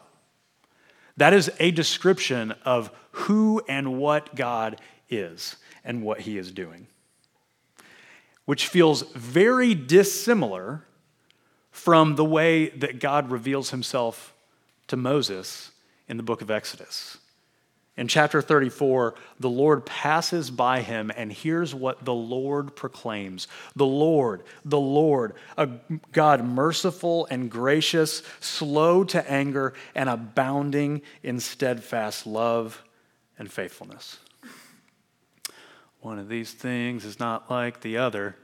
That 1.16 1.34
is 1.34 1.50
a 1.60 1.72
description 1.72 2.54
of 2.66 2.92
who 3.12 3.62
and 3.68 3.98
what 3.98 4.36
God 4.36 4.82
is 5.10 5.56
and 5.84 6.04
what 6.04 6.20
he 6.22 6.38
is 6.38 6.52
doing, 6.52 6.88
which 8.48 8.68
feels 8.68 9.02
very 9.12 9.76
dissimilar 9.76 10.86
from 11.70 12.16
the 12.16 12.24
way 12.24 12.70
that 12.70 12.98
God 13.00 13.30
reveals 13.30 13.72
himself 13.72 14.34
to 14.88 14.96
Moses 14.96 15.72
in 16.08 16.16
the 16.16 16.24
book 16.24 16.42
of 16.42 16.50
Exodus. 16.50 17.18
In 17.98 18.08
chapter 18.08 18.42
34, 18.42 19.16
the 19.38 19.50
Lord 19.50 19.86
passes 19.86 20.50
by 20.50 20.80
him, 20.80 21.12
and 21.18 21.30
here's 21.30 21.76
what 21.76 22.06
the 22.06 22.14
Lord 22.14 22.74
proclaims 22.74 23.50
The 23.76 23.86
Lord, 23.86 24.44
the 24.64 24.80
Lord, 24.80 25.34
a 25.58 25.68
God 26.14 26.46
merciful 26.46 27.28
and 27.30 27.52
gracious, 27.52 28.24
slow 28.40 29.04
to 29.04 29.30
anger, 29.30 29.74
and 29.94 30.08
abounding 30.08 31.02
in 31.22 31.42
steadfast 31.42 32.26
love 32.26 32.82
and 33.38 33.52
faithfulness. 33.52 34.20
One 36.08 36.20
of 36.20 36.30
these 36.30 36.54
things 36.54 37.04
is 37.04 37.20
not 37.20 37.52
like 37.52 37.82
the 37.82 37.98
other. 37.98 38.38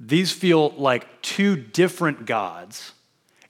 These 0.00 0.32
feel 0.32 0.70
like 0.70 1.22
two 1.22 1.54
different 1.54 2.26
gods. 2.26 2.94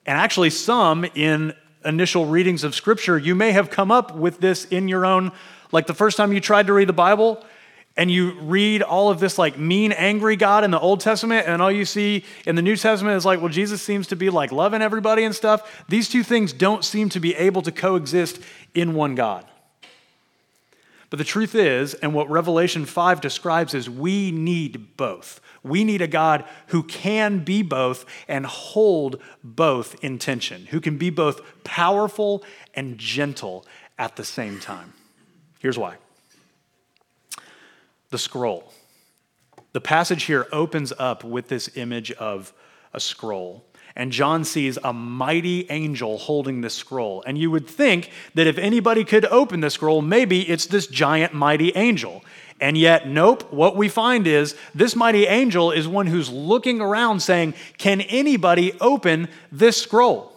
And 0.05 0.19
actually, 0.19 0.51
some 0.51 1.07
in 1.15 1.55
initial 1.83 2.27
readings 2.27 2.65
of 2.65 2.75
Scripture, 2.75 3.17
you 3.17 3.35
may 3.35 3.53
have 3.53 3.71
come 3.71 3.91
up 3.91 4.15
with 4.15 4.41
this 4.41 4.67
in 4.67 4.89
your 4.89 5.07
own, 5.07 5.33
like 5.73 5.87
the 5.87 5.95
first 5.95 6.19
time 6.19 6.35
you 6.35 6.41
tried 6.43 6.67
to 6.67 6.75
read 6.75 6.87
the 6.87 6.93
Bible, 6.93 7.43
and 7.97 8.11
you 8.11 8.39
read 8.41 8.83
all 8.83 9.09
of 9.09 9.21
this 9.21 9.39
like 9.39 9.57
mean, 9.57 9.93
angry 9.93 10.37
God 10.37 10.63
in 10.63 10.71
the 10.71 10.79
Old 10.79 11.01
Testament, 11.01 11.47
and 11.49 11.63
all 11.63 11.73
you 11.73 11.87
see 11.87 12.27
in 12.45 12.57
the 12.57 12.63
New 12.63 12.77
Testament 12.77 13.17
is 13.17 13.25
like, 13.25 13.41
well, 13.41 13.49
Jesus 13.49 13.81
seems 13.81 14.09
to 14.09 14.17
be 14.17 14.29
like 14.29 14.53
loving 14.53 14.83
everybody 14.83 15.25
and 15.25 15.35
stuff. 15.35 15.83
These 15.89 16.11
two 16.11 16.23
things 16.25 16.53
don't 16.53 16.85
seem 16.85 17.09
to 17.09 17.21
be 17.21 17.35
able 17.37 17.63
to 17.63 17.73
coexist 17.73 18.39
in 18.75 18.93
one 18.93 19.15
God. 19.15 19.47
But 21.11 21.19
the 21.19 21.25
truth 21.25 21.57
is, 21.57 21.95
and 21.95 22.15
what 22.15 22.31
Revelation 22.31 22.87
5 22.87 23.21
describes 23.21 23.75
is 23.75 23.91
we 23.91 24.31
need 24.31 24.97
both. 24.97 25.41
We 25.65 25.83
need 25.83 26.01
a 26.01 26.07
God 26.07 26.45
who 26.69 26.85
can 26.85 27.41
be 27.41 27.63
both 27.63 28.07
and 28.29 28.47
hold 28.47 29.21
both 29.43 30.03
in 30.05 30.19
tension, 30.21 30.67
who 30.67 30.81
can 30.81 30.97
be 30.97 31.11
both 31.11 31.41
powerful 31.65 32.45
and 32.75 32.97
gentle 32.97 33.67
at 33.99 34.15
the 34.15 34.25
same 34.25 34.61
time. 34.61 34.93
Here's 35.59 35.79
why 35.79 35.97
the 38.11 38.19
scroll. 38.19 38.73
The 39.73 39.81
passage 39.81 40.25
here 40.25 40.49
opens 40.51 40.93
up 40.99 41.23
with 41.23 41.49
this 41.49 41.77
image 41.77 42.11
of 42.13 42.53
a 42.93 42.99
scroll. 42.99 43.65
And 44.01 44.13
John 44.13 44.45
sees 44.45 44.79
a 44.83 44.95
mighty 44.95 45.67
angel 45.69 46.17
holding 46.17 46.63
the 46.63 46.71
scroll. 46.71 47.23
And 47.27 47.37
you 47.37 47.51
would 47.51 47.67
think 47.67 48.11
that 48.35 48.47
if 48.47 48.57
anybody 48.57 49.05
could 49.05 49.27
open 49.27 49.61
the 49.61 49.69
scroll, 49.69 50.01
maybe 50.01 50.41
it's 50.49 50.65
this 50.65 50.87
giant, 50.87 51.35
mighty 51.35 51.71
angel. 51.77 52.25
And 52.63 52.79
yet, 52.79 53.07
nope, 53.07 53.53
what 53.53 53.77
we 53.77 53.91
find 53.91 54.27
is 54.27 54.57
this 54.75 54.97
mighty 54.97 55.27
angel 55.27 55.71
is 55.71 55.87
one 55.87 56.07
who's 56.07 56.31
looking 56.31 56.81
around 56.81 57.21
saying, 57.21 57.53
Can 57.77 58.01
anybody 58.01 58.73
open 58.81 59.29
this 59.53 59.77
scroll? 59.77 60.33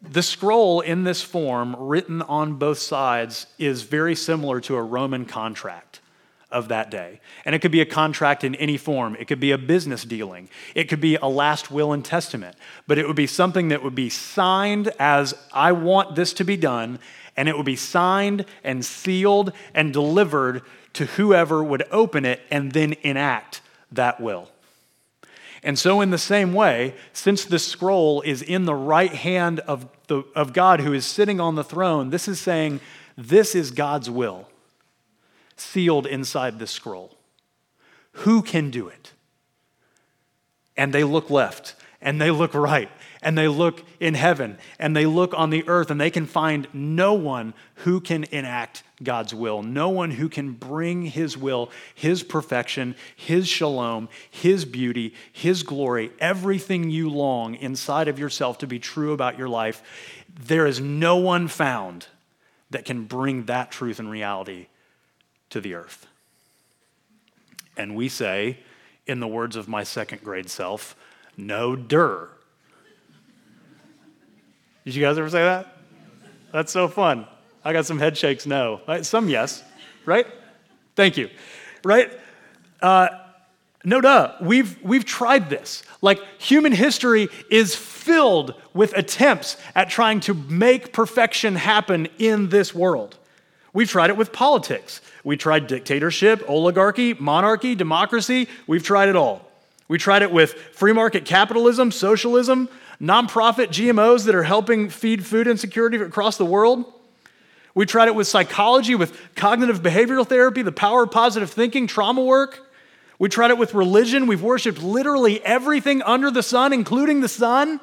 The 0.00 0.22
scroll 0.22 0.80
in 0.80 1.02
this 1.02 1.22
form, 1.22 1.74
written 1.76 2.22
on 2.22 2.54
both 2.54 2.78
sides, 2.78 3.48
is 3.58 3.82
very 3.82 4.14
similar 4.14 4.60
to 4.60 4.76
a 4.76 4.82
Roman 4.82 5.24
contract 5.24 6.01
of 6.52 6.68
that 6.68 6.90
day. 6.90 7.20
And 7.44 7.54
it 7.54 7.60
could 7.60 7.72
be 7.72 7.80
a 7.80 7.86
contract 7.86 8.44
in 8.44 8.54
any 8.56 8.76
form. 8.76 9.16
It 9.18 9.26
could 9.26 9.40
be 9.40 9.50
a 9.50 9.58
business 9.58 10.04
dealing. 10.04 10.48
It 10.74 10.84
could 10.84 11.00
be 11.00 11.16
a 11.16 11.26
last 11.26 11.70
will 11.70 11.92
and 11.92 12.04
testament. 12.04 12.56
But 12.86 12.98
it 12.98 13.06
would 13.06 13.16
be 13.16 13.26
something 13.26 13.68
that 13.68 13.82
would 13.82 13.94
be 13.94 14.10
signed 14.10 14.92
as 14.98 15.34
I 15.52 15.72
want 15.72 16.14
this 16.14 16.32
to 16.34 16.44
be 16.44 16.56
done, 16.56 16.98
and 17.36 17.48
it 17.48 17.56
would 17.56 17.66
be 17.66 17.76
signed 17.76 18.44
and 18.62 18.84
sealed 18.84 19.52
and 19.74 19.92
delivered 19.92 20.62
to 20.92 21.06
whoever 21.06 21.64
would 21.64 21.84
open 21.90 22.24
it 22.24 22.40
and 22.50 22.72
then 22.72 22.94
enact 23.02 23.62
that 23.90 24.20
will. 24.20 24.48
And 25.64 25.78
so, 25.78 26.00
in 26.00 26.10
the 26.10 26.18
same 26.18 26.52
way, 26.52 26.94
since 27.12 27.44
the 27.44 27.58
scroll 27.58 28.20
is 28.22 28.42
in 28.42 28.64
the 28.64 28.74
right 28.74 29.12
hand 29.12 29.60
of, 29.60 29.86
the, 30.08 30.24
of 30.34 30.52
God 30.52 30.80
who 30.80 30.92
is 30.92 31.06
sitting 31.06 31.40
on 31.40 31.54
the 31.54 31.62
throne, 31.62 32.10
this 32.10 32.26
is 32.26 32.40
saying, 32.40 32.80
This 33.16 33.54
is 33.54 33.70
God's 33.70 34.10
will 34.10 34.48
sealed 35.62 36.06
inside 36.06 36.58
this 36.58 36.70
scroll. 36.70 37.16
Who 38.12 38.42
can 38.42 38.70
do 38.70 38.88
it? 38.88 39.12
And 40.76 40.92
they 40.92 41.04
look 41.04 41.30
left, 41.30 41.74
and 42.00 42.20
they 42.20 42.30
look 42.30 42.54
right, 42.54 42.90
and 43.22 43.38
they 43.38 43.48
look 43.48 43.84
in 44.00 44.14
heaven 44.14 44.58
and 44.78 44.94
they 44.96 45.06
look 45.06 45.32
on 45.34 45.50
the 45.50 45.66
earth 45.68 45.90
and 45.90 46.00
they 46.00 46.10
can 46.10 46.26
find 46.26 46.66
no 46.72 47.14
one 47.14 47.54
who 47.76 48.00
can 48.00 48.24
enact 48.24 48.82
God's 49.02 49.32
will, 49.32 49.62
no 49.62 49.88
one 49.88 50.10
who 50.10 50.28
can 50.28 50.52
bring 50.52 51.02
His 51.02 51.36
will, 51.36 51.70
His 51.94 52.22
perfection, 52.22 52.96
His 53.14 53.48
shalom, 53.48 54.08
His 54.30 54.64
beauty, 54.64 55.14
His 55.32 55.62
glory, 55.62 56.10
everything 56.18 56.90
you 56.90 57.08
long 57.08 57.54
inside 57.54 58.08
of 58.08 58.18
yourself 58.18 58.58
to 58.58 58.66
be 58.66 58.80
true 58.80 59.12
about 59.12 59.38
your 59.38 59.48
life. 59.48 59.82
There 60.28 60.66
is 60.66 60.80
no 60.80 61.16
one 61.16 61.46
found 61.46 62.08
that 62.70 62.84
can 62.84 63.04
bring 63.04 63.44
that 63.44 63.70
truth 63.70 64.00
and 64.00 64.10
reality 64.10 64.66
to 65.52 65.60
the 65.60 65.74
earth. 65.74 66.06
And 67.76 67.94
we 67.96 68.08
say, 68.08 68.58
in 69.06 69.20
the 69.20 69.28
words 69.28 69.56
of 69.56 69.68
my 69.68 69.82
second 69.82 70.22
grade 70.22 70.50
self, 70.50 70.94
no 71.36 71.74
dur. 71.74 72.28
Did 74.84 74.94
you 74.94 75.02
guys 75.02 75.16
ever 75.16 75.30
say 75.30 75.42
that? 75.42 75.76
That's 76.52 76.72
so 76.72 76.88
fun. 76.88 77.26
I 77.64 77.72
got 77.72 77.86
some 77.86 77.98
head 77.98 78.16
shakes, 78.16 78.46
no. 78.46 78.80
Some 79.02 79.28
yes, 79.28 79.62
right? 80.04 80.26
Thank 80.96 81.16
you. 81.16 81.30
Right? 81.84 82.10
Uh, 82.80 83.08
no 83.84 84.00
duh. 84.00 84.34
We've, 84.40 84.80
we've 84.82 85.04
tried 85.04 85.50
this. 85.50 85.82
Like, 86.00 86.20
human 86.38 86.72
history 86.72 87.28
is 87.50 87.74
filled 87.74 88.54
with 88.74 88.92
attempts 88.94 89.56
at 89.74 89.88
trying 89.88 90.20
to 90.20 90.34
make 90.34 90.92
perfection 90.92 91.56
happen 91.56 92.08
in 92.18 92.48
this 92.48 92.74
world. 92.74 93.18
We've 93.72 93.88
tried 93.88 94.10
it 94.10 94.16
with 94.16 94.32
politics. 94.32 95.00
We 95.24 95.36
tried 95.36 95.66
dictatorship, 95.66 96.44
oligarchy, 96.48 97.14
monarchy, 97.14 97.74
democracy. 97.74 98.48
We've 98.66 98.82
tried 98.82 99.08
it 99.08 99.16
all. 99.16 99.48
We 99.88 99.98
tried 99.98 100.22
it 100.22 100.30
with 100.30 100.54
free 100.54 100.92
market 100.92 101.24
capitalism, 101.24 101.90
socialism, 101.90 102.68
nonprofit 103.00 103.68
GMOs 103.68 104.26
that 104.26 104.34
are 104.34 104.42
helping 104.42 104.88
feed 104.90 105.24
food 105.24 105.46
insecurity 105.46 105.96
across 105.98 106.36
the 106.36 106.44
world. 106.46 106.84
We 107.74 107.86
tried 107.86 108.08
it 108.08 108.14
with 108.14 108.26
psychology, 108.26 108.94
with 108.94 109.18
cognitive 109.34 109.82
behavioral 109.82 110.26
therapy, 110.26 110.62
the 110.62 110.72
power 110.72 111.04
of 111.04 111.10
positive 111.10 111.50
thinking, 111.50 111.86
trauma 111.86 112.22
work. 112.22 112.60
We 113.18 113.28
tried 113.28 113.50
it 113.50 113.58
with 113.58 113.72
religion. 113.72 114.26
We've 114.26 114.42
worshiped 114.42 114.82
literally 114.82 115.42
everything 115.44 116.02
under 116.02 116.30
the 116.30 116.42
sun, 116.42 116.72
including 116.72 117.20
the 117.20 117.28
sun. 117.28 117.80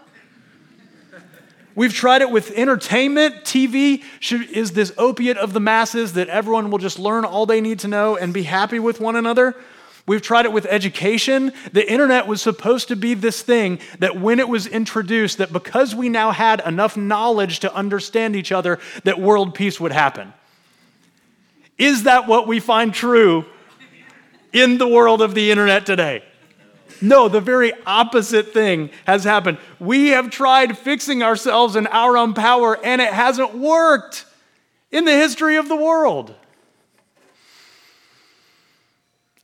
We've 1.79 1.93
tried 1.93 2.21
it 2.21 2.29
with 2.29 2.51
entertainment. 2.57 3.45
TV 3.45 4.03
is 4.51 4.73
this 4.73 4.91
opiate 4.97 5.37
of 5.37 5.53
the 5.53 5.61
masses 5.61 6.11
that 6.11 6.27
everyone 6.27 6.71
will 6.71 6.77
just 6.77 6.99
learn 6.99 7.23
all 7.23 7.45
they 7.45 7.61
need 7.61 7.79
to 7.79 7.87
know 7.87 8.17
and 8.17 8.33
be 8.33 8.43
happy 8.43 8.79
with 8.79 8.99
one 8.99 9.15
another. 9.15 9.55
We've 10.05 10.21
tried 10.21 10.43
it 10.43 10.51
with 10.51 10.65
education. 10.65 11.53
The 11.71 11.89
internet 11.89 12.27
was 12.27 12.41
supposed 12.41 12.89
to 12.89 12.97
be 12.97 13.13
this 13.13 13.41
thing 13.41 13.79
that 13.99 14.19
when 14.19 14.41
it 14.41 14.49
was 14.49 14.67
introduced, 14.67 15.37
that 15.37 15.53
because 15.53 15.95
we 15.95 16.09
now 16.09 16.31
had 16.31 16.61
enough 16.65 16.97
knowledge 16.97 17.61
to 17.61 17.73
understand 17.73 18.35
each 18.35 18.51
other, 18.51 18.77
that 19.05 19.21
world 19.21 19.55
peace 19.55 19.79
would 19.79 19.93
happen. 19.93 20.33
Is 21.77 22.03
that 22.03 22.27
what 22.27 22.45
we 22.45 22.59
find 22.59 22.93
true 22.93 23.45
in 24.51 24.79
the 24.79 24.87
world 24.89 25.21
of 25.21 25.33
the 25.33 25.49
internet 25.49 25.85
today? 25.85 26.23
No, 27.01 27.29
the 27.29 27.41
very 27.41 27.71
opposite 27.85 28.53
thing 28.53 28.89
has 29.05 29.23
happened. 29.23 29.57
We 29.79 30.09
have 30.09 30.29
tried 30.29 30.77
fixing 30.77 31.23
ourselves 31.23 31.75
in 31.75 31.87
our 31.87 32.17
own 32.17 32.33
power, 32.33 32.77
and 32.83 33.01
it 33.01 33.13
hasn't 33.13 33.55
worked 33.55 34.25
in 34.91 35.05
the 35.05 35.13
history 35.13 35.55
of 35.55 35.67
the 35.67 35.75
world. 35.75 36.33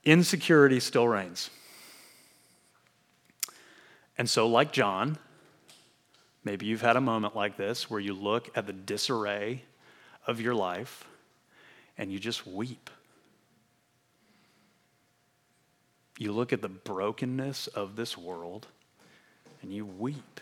Insecurity 0.04 0.80
still 0.80 1.08
reigns. 1.08 1.50
And 4.18 4.30
so, 4.30 4.48
like 4.48 4.72
John, 4.72 5.18
maybe 6.44 6.66
you've 6.66 6.82
had 6.82 6.96
a 6.96 7.02
moment 7.02 7.36
like 7.36 7.58
this 7.58 7.90
where 7.90 8.00
you 8.00 8.14
look 8.14 8.56
at 8.56 8.66
the 8.68 8.74
disarray 8.74 9.64
of 10.28 10.40
your 10.40 10.56
life 10.56 11.06
and 11.98 12.12
you 12.12 12.20
just 12.20 12.46
weep. 12.46 12.90
You 16.18 16.32
look 16.32 16.54
at 16.54 16.62
the 16.62 16.70
brokenness 16.70 17.68
of 17.68 17.96
this 17.96 18.18
world 18.18 18.68
and 19.62 19.74
you 19.74 19.86
weep. 19.86 20.40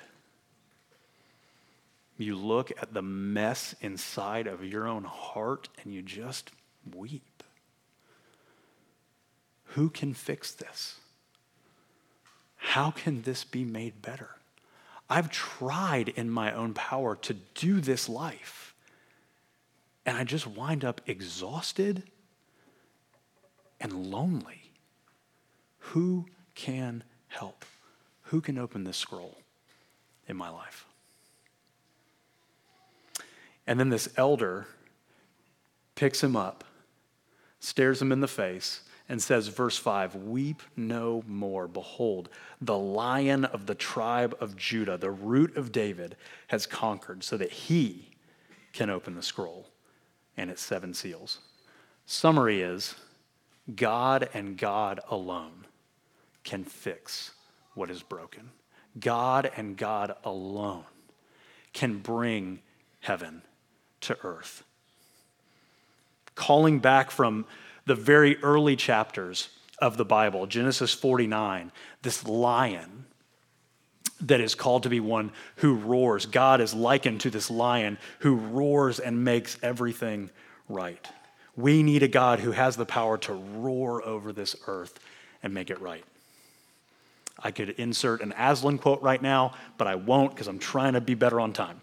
You 2.18 2.36
look 2.36 2.72
at 2.82 2.94
the 2.94 3.02
mess 3.02 3.74
inside 3.82 4.46
of 4.46 4.64
your 4.64 4.88
own 4.88 5.04
heart 5.04 5.70
and 5.82 5.94
you 5.94 6.02
just 6.02 6.52
weep. 6.96 7.44
Who 9.74 9.90
can 9.90 10.14
fix 10.14 10.52
this? 10.52 11.00
How 12.58 12.92
can 12.92 13.24
this 13.24 13.44
be 13.44 13.66
made 13.66 14.02
better? 14.02 14.30
I've 15.10 15.30
tried 15.30 16.10
in 16.10 16.30
my 16.30 16.54
own 16.54 16.74
power 16.74 17.16
to 17.18 17.34
do 17.34 17.82
this 17.82 18.08
life, 18.08 18.74
and 20.06 20.18
I 20.18 20.24
just 20.24 20.48
wind 20.48 20.86
up 20.86 21.02
exhausted 21.06 22.04
and 23.82 24.08
lonely. 24.08 24.63
Who 25.92 26.26
can 26.56 27.04
help? 27.28 27.66
Who 28.24 28.42
can 28.42 28.58
open 28.58 28.84
this 28.84 28.98
scroll 28.98 29.38
in 30.28 30.38
my 30.38 30.50
life? 30.50 30.86
And 33.68 33.80
then 33.80 33.90
this 33.90 34.10
elder 34.18 34.66
picks 35.96 36.24
him 36.24 36.36
up, 36.36 36.64
stares 37.60 38.02
him 38.02 38.12
in 38.12 38.22
the 38.22 38.28
face, 38.28 38.82
and 39.10 39.22
says, 39.22 39.50
verse 39.50 39.78
5 39.78 40.16
Weep 40.16 40.62
no 40.76 41.24
more. 41.28 41.68
Behold, 41.68 42.30
the 42.62 42.78
lion 42.78 43.46
of 43.46 43.66
the 43.66 43.76
tribe 43.76 44.36
of 44.40 44.56
Judah, 44.56 44.98
the 44.98 45.12
root 45.12 45.56
of 45.58 45.72
David, 45.72 46.16
has 46.48 46.66
conquered 46.66 47.24
so 47.24 47.38
that 47.38 47.52
he 47.52 48.10
can 48.72 48.90
open 48.90 49.16
the 49.16 49.22
scroll 49.22 49.70
and 50.38 50.50
its 50.50 50.62
seven 50.62 50.94
seals. 50.94 51.40
Summary 52.06 52.62
is 52.62 52.96
God 53.76 54.30
and 54.34 54.58
God 54.58 55.00
alone 55.10 55.63
can 56.44 56.64
fix 56.64 57.32
what 57.74 57.90
is 57.90 58.04
broken. 58.04 58.52
God 59.00 59.50
and 59.56 59.76
God 59.76 60.16
alone 60.24 60.86
can 61.74 62.00
bring 62.00 62.60
heaven 63.00 63.42
to 64.02 64.18
earth. 64.24 64.64
Calling 66.36 66.80
back 66.80 67.12
from 67.12 67.46
the 67.86 67.96
very 67.96 68.42
early 68.44 68.76
chapters 68.76 69.50
of 69.80 69.98
the 69.98 70.06
Bible, 70.06 70.46
Genesis 70.48 70.94
49, 70.94 71.72
this 72.02 72.26
lion 72.26 73.06
that 74.22 74.40
is 74.40 74.56
called 74.56 74.84
to 74.84 74.90
be 74.90 75.00
one 75.00 75.32
who 75.58 75.76
roars. 75.76 76.26
God 76.26 76.62
is 76.62 76.74
likened 76.74 77.22
to 77.22 77.30
this 77.30 77.52
lion 77.52 77.98
who 78.20 78.36
roars 78.36 79.00
and 79.00 79.24
makes 79.24 79.58
everything 79.62 80.30
right. 80.70 81.06
We 81.56 81.84
need 81.84 82.04
a 82.04 82.08
God 82.08 82.40
who 82.40 82.52
has 82.52 82.76
the 82.76 82.86
power 82.86 83.18
to 83.20 83.34
roar 83.34 84.04
over 84.04 84.32
this 84.32 84.56
earth 84.68 85.00
and 85.42 85.54
make 85.54 85.70
it 85.70 85.82
right. 85.82 86.06
I 87.40 87.52
could 87.52 87.72
insert 87.72 88.22
an 88.22 88.34
Aslan 88.38 88.78
quote 88.78 89.02
right 89.02 89.22
now, 89.22 89.54
but 89.78 89.88
I 89.88 89.96
won't 89.96 90.32
because 90.32 90.48
I'm 90.48 90.60
trying 90.60 90.94
to 90.94 91.02
be 91.02 91.14
better 91.14 91.40
on 91.40 91.54
time. 91.54 91.82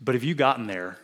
But 0.00 0.14
have 0.14 0.24
you 0.24 0.34
gotten 0.34 0.66
there 0.66 0.98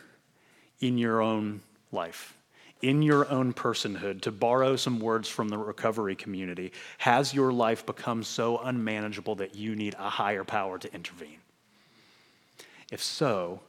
in 0.79 0.97
your 0.97 1.21
own 1.21 1.61
life, 1.91 2.35
in 2.81 3.01
your 3.01 3.29
own 3.29 3.53
personhood, 3.53 4.21
to 4.21 4.31
borrow 4.31 4.75
some 4.75 4.99
words 4.99 5.27
from 5.27 5.49
the 5.49 5.57
recovery 5.57 6.15
community? 6.15 6.71
Has 6.99 7.33
your 7.33 7.51
life 7.51 7.85
become 7.85 8.23
so 8.23 8.59
unmanageable 8.59 9.35
that 9.35 9.55
you 9.55 9.75
need 9.75 9.95
a 9.97 10.09
higher 10.09 10.43
power 10.43 10.77
to 10.77 10.93
intervene? 10.93 11.39
If 12.91 13.01
so, 13.01 13.61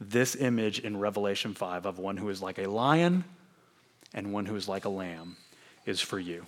this 0.00 0.36
image 0.36 0.78
in 0.80 0.98
Revelation 0.98 1.54
5 1.54 1.86
of 1.86 1.98
one 1.98 2.16
who 2.16 2.28
is 2.28 2.40
like 2.40 2.58
a 2.58 2.70
lion 2.70 3.24
and 4.14 4.32
one 4.32 4.46
who 4.46 4.54
is 4.54 4.68
like 4.68 4.84
a 4.84 4.90
lamb 4.90 5.36
is 5.88 6.00
for 6.00 6.20
you. 6.20 6.46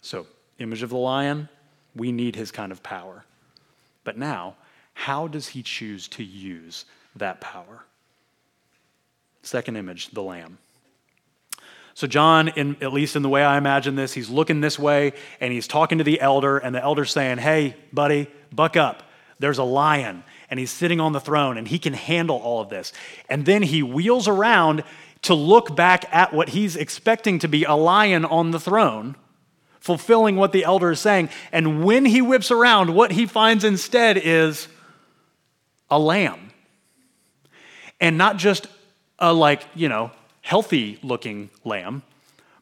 So, 0.00 0.26
image 0.58 0.82
of 0.82 0.90
the 0.90 0.96
lion, 0.96 1.48
we 1.96 2.12
need 2.12 2.36
his 2.36 2.52
kind 2.52 2.70
of 2.70 2.82
power. 2.82 3.24
But 4.04 4.16
now, 4.16 4.54
how 4.94 5.26
does 5.26 5.48
he 5.48 5.62
choose 5.62 6.06
to 6.08 6.22
use 6.22 6.84
that 7.16 7.40
power? 7.40 7.84
Second 9.42 9.76
image, 9.76 10.10
the 10.10 10.22
lamb. 10.22 10.58
So, 11.94 12.06
John, 12.06 12.48
in, 12.48 12.76
at 12.80 12.92
least 12.92 13.16
in 13.16 13.22
the 13.22 13.28
way 13.28 13.42
I 13.42 13.58
imagine 13.58 13.96
this, 13.96 14.12
he's 14.12 14.30
looking 14.30 14.60
this 14.60 14.78
way 14.78 15.14
and 15.40 15.52
he's 15.52 15.66
talking 15.66 15.98
to 15.98 16.04
the 16.04 16.20
elder, 16.20 16.58
and 16.58 16.74
the 16.74 16.82
elder's 16.82 17.10
saying, 17.10 17.38
Hey, 17.38 17.76
buddy, 17.92 18.28
buck 18.52 18.76
up. 18.76 19.02
There's 19.40 19.58
a 19.58 19.64
lion, 19.64 20.22
and 20.48 20.60
he's 20.60 20.70
sitting 20.70 21.00
on 21.00 21.12
the 21.12 21.20
throne, 21.20 21.58
and 21.58 21.66
he 21.66 21.78
can 21.80 21.92
handle 21.92 22.36
all 22.36 22.60
of 22.60 22.68
this. 22.68 22.92
And 23.28 23.44
then 23.44 23.62
he 23.62 23.82
wheels 23.82 24.28
around 24.28 24.84
to 25.24 25.34
look 25.34 25.74
back 25.76 26.04
at 26.14 26.32
what 26.32 26.50
he's 26.50 26.76
expecting 26.76 27.38
to 27.40 27.48
be 27.48 27.64
a 27.64 27.74
lion 27.74 28.24
on 28.24 28.50
the 28.50 28.60
throne 28.60 29.16
fulfilling 29.84 30.36
what 30.36 30.52
the 30.52 30.64
elder 30.64 30.92
is 30.92 31.00
saying. 31.00 31.28
And 31.52 31.84
when 31.84 32.06
he 32.06 32.22
whips 32.22 32.50
around, 32.50 32.94
what 32.94 33.12
he 33.12 33.26
finds 33.26 33.64
instead 33.64 34.16
is 34.16 34.66
a 35.90 35.98
lamb. 35.98 36.50
And 38.00 38.16
not 38.16 38.38
just 38.38 38.66
a, 39.18 39.34
like, 39.34 39.62
you 39.74 39.90
know, 39.90 40.10
healthy 40.40 40.98
looking 41.02 41.50
lamb, 41.64 42.02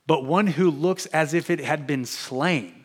but 0.08 0.24
one 0.24 0.48
who 0.48 0.68
looks 0.68 1.06
as 1.06 1.32
if 1.32 1.48
it 1.48 1.60
had 1.60 1.86
been 1.86 2.04
slain. 2.04 2.84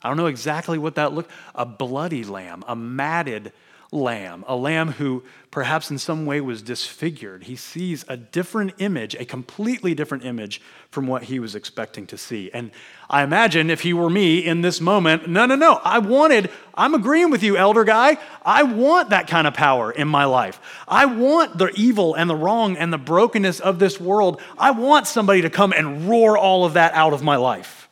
I 0.00 0.06
don't 0.06 0.16
know 0.16 0.26
exactly 0.26 0.78
what 0.78 0.94
that 0.94 1.12
looked 1.12 1.32
a 1.52 1.66
bloody 1.66 2.22
lamb, 2.22 2.62
a 2.68 2.76
matted 2.76 3.52
lamb, 3.92 4.42
a 4.48 4.56
lamb 4.56 4.92
who 4.92 5.22
perhaps 5.50 5.90
in 5.90 5.98
some 5.98 6.24
way 6.24 6.40
was 6.40 6.62
disfigured. 6.62 7.44
He 7.44 7.56
sees 7.56 8.06
a 8.08 8.16
different 8.16 8.72
image, 8.78 9.14
a 9.14 9.26
completely 9.26 9.94
different 9.94 10.24
image 10.24 10.62
from 10.90 11.06
what 11.06 11.24
he 11.24 11.38
was 11.38 11.54
expecting 11.54 12.06
to 12.06 12.16
see. 12.16 12.50
And 12.54 12.70
I 13.10 13.22
imagine 13.22 13.68
if 13.68 13.82
he 13.82 13.92
were 13.92 14.08
me 14.08 14.38
in 14.38 14.62
this 14.62 14.80
moment, 14.80 15.28
no, 15.28 15.44
no, 15.44 15.54
no, 15.54 15.74
I 15.84 15.98
wanted, 15.98 16.50
I'm 16.74 16.94
agreeing 16.94 17.30
with 17.30 17.42
you, 17.42 17.58
elder 17.58 17.84
guy. 17.84 18.16
I 18.46 18.62
want 18.62 19.10
that 19.10 19.28
kind 19.28 19.46
of 19.46 19.52
power 19.52 19.92
in 19.92 20.08
my 20.08 20.24
life. 20.24 20.58
I 20.88 21.04
want 21.04 21.58
the 21.58 21.70
evil 21.74 22.14
and 22.14 22.30
the 22.30 22.36
wrong 22.36 22.78
and 22.78 22.90
the 22.90 22.98
brokenness 22.98 23.60
of 23.60 23.78
this 23.78 24.00
world. 24.00 24.40
I 24.56 24.70
want 24.70 25.06
somebody 25.06 25.42
to 25.42 25.50
come 25.50 25.74
and 25.74 26.08
roar 26.08 26.38
all 26.38 26.64
of 26.64 26.72
that 26.72 26.94
out 26.94 27.12
of 27.12 27.22
my 27.22 27.36
life 27.36 27.90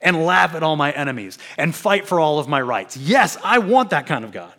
and 0.00 0.24
laugh 0.24 0.54
at 0.54 0.62
all 0.62 0.76
my 0.76 0.92
enemies 0.92 1.36
and 1.58 1.74
fight 1.74 2.06
for 2.06 2.20
all 2.20 2.38
of 2.38 2.46
my 2.46 2.60
rights. 2.60 2.96
Yes, 2.96 3.36
I 3.42 3.58
want 3.58 3.90
that 3.90 4.06
kind 4.06 4.24
of 4.24 4.30
God. 4.30 4.54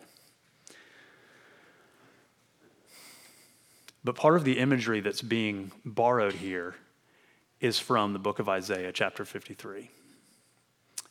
But 4.04 4.16
part 4.16 4.36
of 4.36 4.44
the 4.44 4.58
imagery 4.58 5.00
that's 5.00 5.22
being 5.22 5.72
borrowed 5.86 6.34
here 6.34 6.76
is 7.60 7.78
from 7.78 8.14
the 8.14 8.20
book 8.20 8.40
of 8.40 8.50
Isaiah, 8.50 8.92
chapter 8.92 9.24
53. 9.24 9.90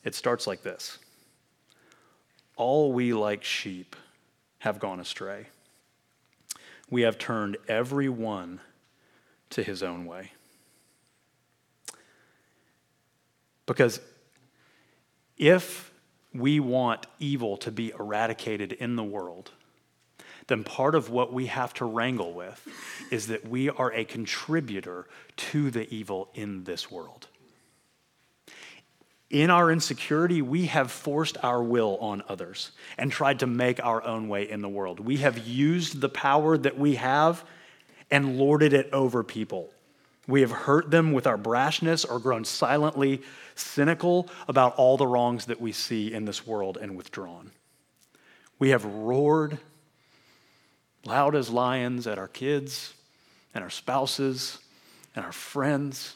It 0.03 0.15
starts 0.15 0.47
like 0.47 0.63
this 0.63 0.97
All 2.55 2.91
we 2.91 3.13
like 3.13 3.43
sheep 3.43 3.95
have 4.59 4.79
gone 4.79 4.99
astray. 4.99 5.47
We 6.89 7.03
have 7.03 7.17
turned 7.17 7.57
every 7.69 8.09
one 8.09 8.59
to 9.51 9.63
his 9.63 9.81
own 9.81 10.05
way. 10.05 10.33
Because 13.65 14.01
if 15.37 15.91
we 16.33 16.59
want 16.59 17.07
evil 17.19 17.55
to 17.57 17.71
be 17.71 17.91
eradicated 17.97 18.73
in 18.73 18.97
the 18.97 19.03
world, 19.03 19.51
then 20.51 20.63
part 20.63 20.95
of 20.95 21.09
what 21.09 21.31
we 21.31 21.45
have 21.47 21.73
to 21.75 21.85
wrangle 21.85 22.33
with 22.33 22.67
is 23.09 23.27
that 23.27 23.47
we 23.47 23.69
are 23.69 23.91
a 23.93 24.03
contributor 24.03 25.07
to 25.37 25.71
the 25.71 25.91
evil 25.93 26.29
in 26.33 26.65
this 26.65 26.91
world. 26.91 27.27
In 29.29 29.49
our 29.49 29.71
insecurity, 29.71 30.41
we 30.41 30.65
have 30.65 30.91
forced 30.91 31.37
our 31.41 31.63
will 31.63 31.97
on 32.01 32.21
others 32.27 32.71
and 32.97 33.09
tried 33.09 33.39
to 33.39 33.47
make 33.47 33.83
our 33.83 34.03
own 34.03 34.27
way 34.27 34.49
in 34.49 34.61
the 34.61 34.67
world. 34.67 34.99
We 34.99 35.17
have 35.17 35.47
used 35.47 36.01
the 36.01 36.09
power 36.09 36.57
that 36.57 36.77
we 36.77 36.95
have 36.95 37.45
and 38.11 38.37
lorded 38.37 38.73
it 38.73 38.89
over 38.91 39.23
people. 39.23 39.69
We 40.27 40.41
have 40.41 40.51
hurt 40.51 40.91
them 40.91 41.13
with 41.13 41.27
our 41.27 41.37
brashness 41.37 42.05
or 42.09 42.19
grown 42.19 42.43
silently 42.43 43.21
cynical 43.55 44.27
about 44.49 44.75
all 44.75 44.97
the 44.97 45.07
wrongs 45.07 45.45
that 45.45 45.61
we 45.61 45.71
see 45.71 46.13
in 46.13 46.25
this 46.25 46.45
world 46.45 46.77
and 46.79 46.97
withdrawn. 46.97 47.51
We 48.59 48.69
have 48.69 48.83
roared 48.83 49.57
loud 51.05 51.35
as 51.35 51.49
lions 51.49 52.07
at 52.07 52.17
our 52.17 52.27
kids 52.27 52.93
and 53.53 53.63
our 53.63 53.69
spouses 53.69 54.59
and 55.15 55.25
our 55.25 55.31
friends 55.31 56.15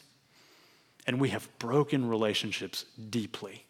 and 1.07 1.19
we 1.19 1.29
have 1.29 1.47
broken 1.59 2.07
relationships 2.07 2.85
deeply 3.09 3.63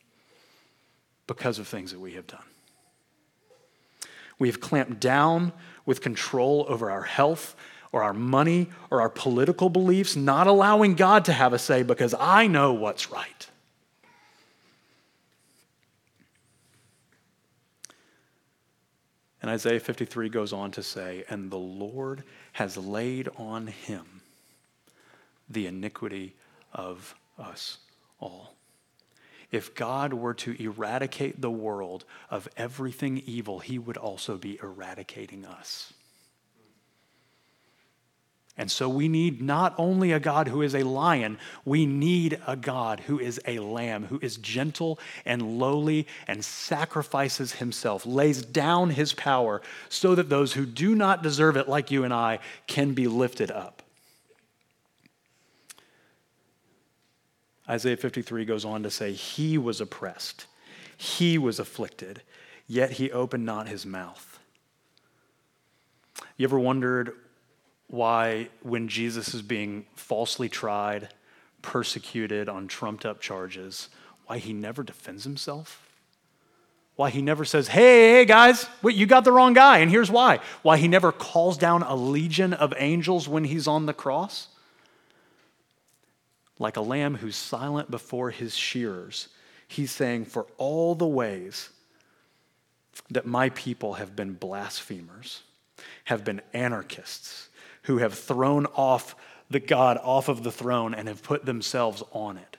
because 1.28 1.60
of 1.60 1.68
things 1.68 1.92
that 1.92 2.00
we 2.00 2.14
have 2.14 2.28
done. 2.28 2.44
We 4.40 4.48
have 4.48 4.60
clamped 4.60 5.00
down 5.00 5.54
with 5.86 6.02
control 6.02 6.66
over 6.68 6.92
our 6.92 7.04
health 7.04 7.56
or 7.92 8.04
our 8.04 8.14
money 8.14 8.70
or 8.90 9.02
our 9.02 9.10
political 9.10 9.70
beliefs, 9.70 10.16
not 10.16 10.48
allowing 10.48 10.96
God 10.96 11.26
to 11.26 11.34
have 11.34 11.54
a 11.54 11.60
say 11.60 11.84
because 11.84 12.14
I 12.20 12.48
know 12.48 12.74
what's 12.74 13.12
right. 13.12 13.50
And 19.46 19.54
Isaiah 19.54 19.80
53 19.80 20.30
goes 20.30 20.54
on 20.54 20.72
to 20.72 20.82
say, 20.82 21.24
And 21.30 21.52
the 21.52 21.56
Lord 21.56 22.24
has 22.54 22.78
laid 22.78 23.30
on 23.38 23.68
him 23.68 24.22
the 25.48 25.68
iniquity 25.68 26.34
of 26.74 27.14
us 27.38 27.78
all. 28.20 28.56
If 29.52 29.76
God 29.76 30.14
were 30.14 30.34
to 30.34 30.60
eradicate 30.60 31.42
the 31.42 31.52
world 31.52 32.06
of 32.32 32.50
everything 32.58 33.22
evil, 33.28 33.60
he 33.60 33.78
would 33.78 33.98
also 33.98 34.36
be 34.36 34.58
eradicating 34.64 35.46
us. 35.46 35.94
And 38.58 38.72
so 38.72 38.88
we 38.88 39.10
need 39.10 39.42
not 39.42 39.76
only 39.78 40.14
a 40.14 40.20
God 40.20 40.48
who 40.48 40.62
is 40.62 40.76
a 40.76 40.84
lion, 40.84 41.38
we 41.66 41.86
need 41.86 42.40
a 42.48 42.56
God 42.56 43.02
who 43.02 43.20
is 43.20 43.40
a 43.46 43.60
lamb, 43.60 44.06
who 44.06 44.18
is 44.22 44.38
gentle 44.38 44.98
and 45.26 45.60
lowly 45.60 46.08
and 46.26 46.44
sacrifices 46.44 47.54
himself, 47.54 48.06
lays 48.06 48.44
down 48.44 48.92
his 48.92 49.12
power 49.12 49.62
so 49.90 50.16
that 50.16 50.30
those 50.30 50.54
who 50.54 50.66
do 50.66 50.96
not 50.96 51.22
deserve 51.22 51.58
it, 51.58 51.68
like 51.68 51.92
you 51.92 52.06
and 52.06 52.14
I, 52.14 52.40
can 52.66 52.94
be 52.94 53.08
lifted 53.08 53.52
up. 53.52 53.82
Isaiah 57.68 57.98
53 57.98 58.46
goes 58.46 58.64
on 58.64 58.84
to 58.84 58.92
say, 58.92 59.12
He 59.12 59.58
was 59.58 59.82
oppressed, 59.82 60.46
he 60.96 61.38
was 61.38 61.60
afflicted, 61.60 62.22
yet 62.68 62.92
he 62.92 63.12
opened 63.12 63.46
not 63.46 63.68
his 63.68 63.86
mouth. 63.86 64.40
You 66.38 66.46
ever 66.46 66.60
wondered 66.60 67.14
why, 67.88 68.50
when 68.62 68.88
Jesus 68.88 69.34
is 69.34 69.42
being 69.42 69.86
falsely 69.96 70.50
tried, 70.50 71.10
persecuted 71.62 72.50
on 72.50 72.68
trumped 72.68 73.06
up 73.06 73.22
charges, 73.22 73.90
why 74.26 74.38
he 74.38 74.54
never 74.54 74.84
defends 74.84 75.24
himself? 75.24 75.82
Why 76.96 77.10
he 77.10 77.22
never 77.22 77.44
says, 77.46 77.68
hey, 77.68 78.12
hey, 78.12 78.26
guys, 78.26 78.68
wait, 78.82 78.96
you 78.96 79.06
got 79.06 79.24
the 79.26 79.32
wrong 79.32 79.54
guy, 79.54 79.80
and 79.80 79.92
here's 79.92 80.10
why. 80.10 80.40
Why 80.62 80.78
he 80.78 80.88
never 80.88 81.12
calls 81.12 81.58
down 81.58 81.84
a 81.84 81.96
legion 81.96 82.54
of 82.54 82.74
angels 82.78 83.28
when 83.28 83.44
he's 83.44 83.68
on 83.68 83.86
the 83.86 83.94
cross? 83.94 84.48
like 86.60 86.78
a 86.78 86.82
lamb 86.82 87.16
who's 87.16 87.36
silent 87.36 87.92
before 87.92 88.32
his 88.32 88.56
shearers. 88.56 89.30
He's 89.68 89.92
saying, 89.92 90.26
For 90.26 90.46
all 90.58 90.96
the 90.96 91.08
ways 91.08 91.70
that 93.10 93.26
my 93.26 93.50
people 93.50 93.96
have 93.96 94.16
been 94.16 94.34
blasphemers, 94.34 95.44
have 96.06 96.24
been 96.24 96.42
anarchists, 96.54 97.50
who 97.86 97.98
have 97.98 98.14
thrown 98.14 98.66
off 98.68 99.16
the 99.50 99.60
God 99.60 99.98
off 100.02 100.28
of 100.28 100.44
the 100.44 100.52
throne 100.52 100.94
and 100.94 101.08
have 101.08 101.24
put 101.24 101.46
themselves 101.46 102.04
on 102.12 102.38
it. 102.38 102.58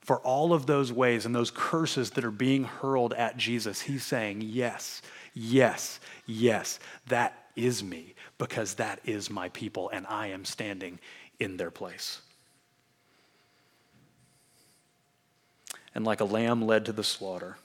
For 0.00 0.18
all 0.20 0.52
of 0.52 0.66
those 0.66 0.92
ways 0.92 1.24
and 1.24 1.34
those 1.34 1.50
curses 1.50 2.10
that 2.10 2.24
are 2.24 2.30
being 2.30 2.64
hurled 2.64 3.14
at 3.14 3.36
Jesus, 3.36 3.80
he's 3.80 4.04
saying, 4.04 4.42
Yes, 4.42 5.00
yes, 5.32 5.98
yes, 6.26 6.78
that 7.06 7.48
is 7.56 7.82
me, 7.82 8.14
because 8.36 8.74
that 8.74 9.00
is 9.04 9.30
my 9.30 9.48
people, 9.50 9.88
and 9.90 10.06
I 10.06 10.28
am 10.28 10.44
standing 10.44 10.98
in 11.38 11.56
their 11.56 11.70
place. 11.70 12.20
and 15.94 16.04
like 16.04 16.20
a 16.20 16.24
lamb 16.24 16.62
led 16.62 16.84
to 16.86 16.92
the 16.92 17.04
slaughter. 17.04 17.56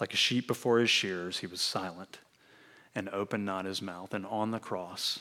Like 0.00 0.14
a 0.14 0.16
sheep 0.16 0.46
before 0.46 0.78
his 0.78 0.90
shears, 0.90 1.38
he 1.38 1.46
was 1.46 1.60
silent 1.60 2.18
and 2.94 3.08
opened 3.10 3.44
not 3.44 3.64
his 3.64 3.80
mouth. 3.80 4.14
And 4.14 4.26
on 4.26 4.50
the 4.50 4.58
cross 4.58 5.20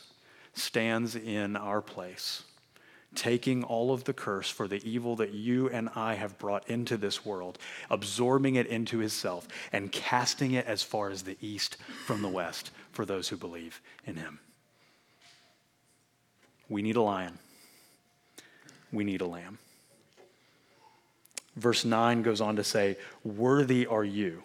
stands 0.54 1.16
in 1.16 1.56
our 1.56 1.82
place, 1.82 2.44
taking 3.16 3.64
all 3.64 3.92
of 3.92 4.04
the 4.04 4.14
curse 4.14 4.50
for 4.50 4.68
the 4.68 4.82
evil 4.88 5.16
that 5.18 5.34
you 5.34 5.70
and 5.70 5.90
I 5.96 6.16
have 6.16 6.38
brought 6.38 6.70
into 6.70 6.98
this 6.98 7.26
world, 7.26 7.58
absorbing 7.90 8.56
it 8.56 8.68
into 8.68 9.00
himself, 9.00 9.48
and 9.72 9.92
casting 9.92 10.54
it 10.54 10.66
as 10.66 10.84
far 10.84 11.10
as 11.10 11.24
the 11.24 11.38
east 11.42 11.78
from 12.06 12.22
the 12.22 12.28
west 12.28 12.72
for 12.92 13.06
those 13.06 13.30
who 13.30 13.38
believe 13.38 13.82
in 14.06 14.16
him. 14.16 14.40
We 16.68 16.82
need 16.82 16.96
a 16.96 17.02
lion. 17.02 17.40
We 18.92 19.04
need 19.04 19.22
a 19.22 19.26
lamb. 19.26 19.58
Verse 21.56 21.84
9 21.84 22.22
goes 22.22 22.42
on 22.42 22.56
to 22.56 22.64
say, 22.64 22.98
Worthy 23.24 23.86
are 23.86 24.04
you. 24.04 24.44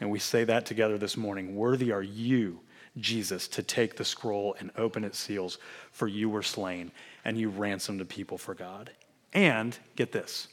And 0.00 0.10
we 0.10 0.18
say 0.18 0.44
that 0.44 0.66
together 0.66 0.98
this 0.98 1.16
morning. 1.16 1.56
Worthy 1.56 1.90
are 1.92 2.02
you, 2.02 2.60
Jesus, 2.98 3.48
to 3.48 3.62
take 3.62 3.96
the 3.96 4.04
scroll 4.04 4.56
and 4.58 4.70
open 4.76 5.04
its 5.04 5.18
seals, 5.18 5.58
for 5.90 6.06
you 6.06 6.28
were 6.28 6.42
slain 6.42 6.92
and 7.24 7.38
you 7.38 7.48
ransomed 7.48 8.00
the 8.00 8.04
people 8.04 8.38
for 8.38 8.54
God. 8.54 8.90
And 9.32 9.76
get 9.96 10.12
this 10.12 10.48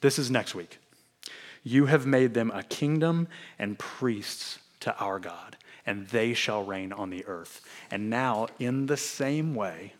this 0.00 0.18
is 0.18 0.30
next 0.30 0.54
week. 0.54 0.78
You 1.62 1.86
have 1.86 2.04
made 2.04 2.34
them 2.34 2.50
a 2.50 2.62
kingdom 2.62 3.26
and 3.58 3.78
priests 3.78 4.58
to 4.80 4.94
our 4.98 5.18
God, 5.18 5.56
and 5.86 6.06
they 6.08 6.34
shall 6.34 6.62
reign 6.62 6.92
on 6.92 7.08
the 7.08 7.24
earth. 7.24 7.62
And 7.90 8.10
now, 8.10 8.48
in 8.58 8.84
the 8.84 8.98
same 8.98 9.54
way, 9.54 9.94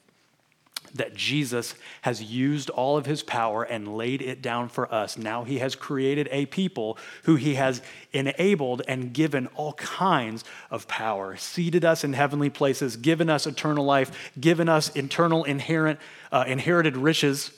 that 0.94 1.14
Jesus 1.14 1.74
has 2.02 2.22
used 2.22 2.70
all 2.70 2.96
of 2.96 3.04
his 3.04 3.22
power 3.22 3.64
and 3.64 3.96
laid 3.96 4.22
it 4.22 4.40
down 4.40 4.68
for 4.68 4.92
us. 4.94 5.18
Now 5.18 5.42
he 5.42 5.58
has 5.58 5.74
created 5.74 6.28
a 6.30 6.46
people 6.46 6.96
who 7.24 7.34
he 7.34 7.56
has 7.56 7.82
enabled 8.12 8.82
and 8.86 9.12
given 9.12 9.48
all 9.48 9.72
kinds 9.74 10.44
of 10.70 10.86
power, 10.86 11.36
seated 11.36 11.84
us 11.84 12.04
in 12.04 12.12
heavenly 12.12 12.48
places, 12.48 12.96
given 12.96 13.28
us 13.28 13.46
eternal 13.46 13.84
life, 13.84 14.32
given 14.40 14.68
us 14.68 14.94
internal 14.94 15.44
inherent 15.44 15.98
uh, 16.30 16.44
inherited 16.46 16.96
riches 16.96 17.50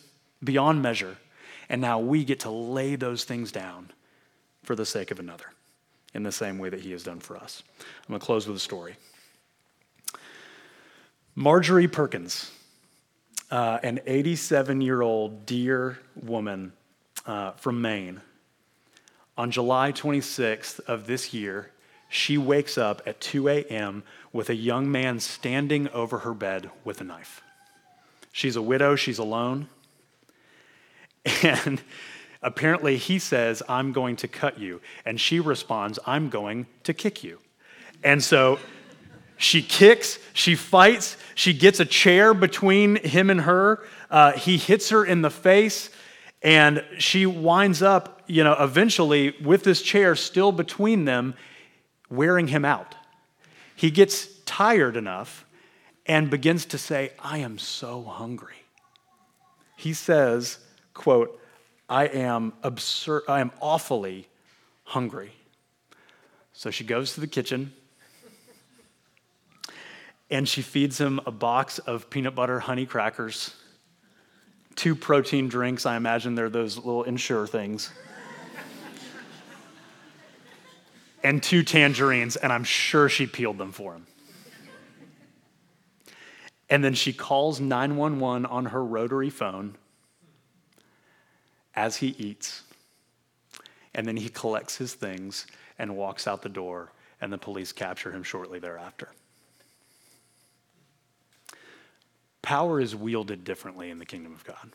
beyond 0.42 0.80
measure. 0.80 1.18
And 1.68 1.80
now 1.80 1.98
we 1.98 2.24
get 2.24 2.40
to 2.40 2.50
lay 2.50 2.96
those 2.96 3.24
things 3.24 3.52
down 3.52 3.90
for 4.62 4.74
the 4.74 4.86
sake 4.86 5.10
of 5.10 5.20
another 5.20 5.46
in 6.14 6.22
the 6.22 6.32
same 6.32 6.58
way 6.58 6.70
that 6.70 6.80
he 6.80 6.92
has 6.92 7.02
done 7.02 7.20
for 7.20 7.36
us. 7.36 7.62
I'm 7.78 8.08
going 8.08 8.20
to 8.20 8.24
close 8.24 8.46
with 8.46 8.56
a 8.56 8.60
story. 8.60 8.96
Marjorie 11.34 11.88
Perkins 11.88 12.50
uh, 13.50 13.78
an 13.82 14.00
87 14.06 14.80
year 14.80 15.02
old 15.02 15.46
dear 15.46 15.98
woman 16.14 16.72
uh, 17.26 17.52
from 17.52 17.80
Maine. 17.80 18.20
On 19.38 19.50
July 19.50 19.92
26th 19.92 20.80
of 20.80 21.06
this 21.06 21.34
year, 21.34 21.70
she 22.08 22.38
wakes 22.38 22.78
up 22.78 23.02
at 23.06 23.20
2 23.20 23.48
a.m. 23.48 24.02
with 24.32 24.48
a 24.48 24.54
young 24.54 24.90
man 24.90 25.20
standing 25.20 25.88
over 25.90 26.18
her 26.18 26.34
bed 26.34 26.70
with 26.84 27.00
a 27.00 27.04
knife. 27.04 27.42
She's 28.32 28.56
a 28.56 28.62
widow, 28.62 28.96
she's 28.96 29.18
alone. 29.18 29.68
And 31.42 31.82
apparently 32.40 32.96
he 32.96 33.18
says, 33.18 33.60
I'm 33.68 33.92
going 33.92 34.14
to 34.16 34.28
cut 34.28 34.60
you. 34.60 34.80
And 35.04 35.20
she 35.20 35.40
responds, 35.40 35.98
I'm 36.06 36.28
going 36.28 36.66
to 36.84 36.94
kick 36.94 37.24
you. 37.24 37.40
And 38.04 38.22
so 38.22 38.60
she 39.36 39.62
kicks, 39.62 40.18
she 40.32 40.54
fights, 40.54 41.16
she 41.34 41.52
gets 41.52 41.80
a 41.80 41.84
chair 41.84 42.32
between 42.32 42.96
him 42.96 43.30
and 43.30 43.42
her. 43.42 43.84
Uh, 44.10 44.32
he 44.32 44.56
hits 44.56 44.90
her 44.90 45.04
in 45.04 45.22
the 45.22 45.30
face, 45.30 45.90
and 46.42 46.82
she 46.98 47.26
winds 47.26 47.82
up, 47.82 48.22
you 48.26 48.42
know, 48.42 48.56
eventually 48.58 49.34
with 49.42 49.62
this 49.64 49.82
chair 49.82 50.16
still 50.16 50.52
between 50.52 51.04
them, 51.04 51.34
wearing 52.08 52.48
him 52.48 52.64
out. 52.64 52.94
He 53.74 53.90
gets 53.90 54.28
tired 54.46 54.96
enough 54.96 55.44
and 56.06 56.30
begins 56.30 56.64
to 56.66 56.78
say, 56.78 57.10
I 57.18 57.38
am 57.38 57.58
so 57.58 58.02
hungry. 58.02 58.54
He 59.76 59.92
says, 59.92 60.58
quote, 60.94 61.38
I 61.88 62.06
am 62.06 62.54
absurd, 62.62 63.24
I 63.28 63.40
am 63.40 63.52
awfully 63.60 64.28
hungry. 64.84 65.32
So 66.52 66.70
she 66.70 66.84
goes 66.84 67.12
to 67.14 67.20
the 67.20 67.26
kitchen 67.26 67.72
and 70.30 70.48
she 70.48 70.62
feeds 70.62 71.00
him 71.00 71.20
a 71.26 71.30
box 71.30 71.78
of 71.78 72.10
peanut 72.10 72.34
butter 72.34 72.60
honey 72.60 72.86
crackers, 72.86 73.54
two 74.74 74.94
protein 74.94 75.48
drinks. 75.48 75.86
I 75.86 75.96
imagine 75.96 76.34
they're 76.34 76.50
those 76.50 76.76
little 76.76 77.04
Ensure 77.04 77.46
things. 77.46 77.90
and 81.22 81.42
two 81.42 81.62
tangerines, 81.62 82.36
and 82.36 82.52
I'm 82.52 82.64
sure 82.64 83.08
she 83.08 83.26
peeled 83.26 83.58
them 83.58 83.72
for 83.72 83.94
him. 83.94 84.06
And 86.68 86.82
then 86.82 86.94
she 86.94 87.12
calls 87.12 87.60
911 87.60 88.46
on 88.46 88.66
her 88.66 88.84
rotary 88.84 89.30
phone 89.30 89.76
as 91.74 91.96
he 91.96 92.08
eats. 92.18 92.64
And 93.94 94.06
then 94.06 94.16
he 94.16 94.28
collects 94.28 94.76
his 94.76 94.94
things 94.94 95.46
and 95.78 95.96
walks 95.96 96.26
out 96.26 96.42
the 96.42 96.48
door, 96.48 96.92
and 97.20 97.32
the 97.32 97.38
police 97.38 97.72
capture 97.72 98.10
him 98.10 98.22
shortly 98.22 98.58
thereafter. 98.58 99.10
Power 102.46 102.80
is 102.80 102.94
wielded 102.94 103.42
differently 103.42 103.90
in 103.90 103.98
the 103.98 104.06
kingdom 104.06 104.32
of 104.32 104.44
God. 104.44 104.70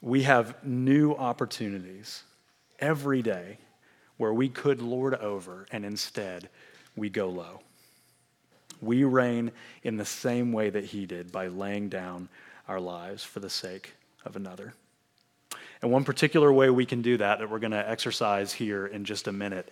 We 0.00 0.24
have 0.24 0.64
new 0.64 1.14
opportunities 1.14 2.24
every 2.80 3.22
day 3.22 3.58
where 4.16 4.34
we 4.34 4.48
could 4.48 4.82
lord 4.82 5.14
over, 5.14 5.64
and 5.70 5.84
instead 5.84 6.48
we 6.96 7.08
go 7.08 7.28
low. 7.28 7.60
We 8.82 9.04
reign 9.04 9.52
in 9.84 9.96
the 9.96 10.04
same 10.04 10.52
way 10.52 10.70
that 10.70 10.86
he 10.86 11.06
did 11.06 11.30
by 11.30 11.46
laying 11.46 11.88
down 11.88 12.28
our 12.66 12.80
lives 12.80 13.22
for 13.22 13.38
the 13.38 13.48
sake 13.48 13.92
of 14.24 14.34
another. 14.34 14.74
And 15.82 15.92
one 15.92 16.02
particular 16.02 16.52
way 16.52 16.68
we 16.68 16.84
can 16.84 17.00
do 17.00 17.16
that, 17.16 17.38
that 17.38 17.48
we're 17.48 17.60
going 17.60 17.70
to 17.70 17.88
exercise 17.88 18.52
here 18.52 18.88
in 18.88 19.04
just 19.04 19.28
a 19.28 19.32
minute, 19.32 19.70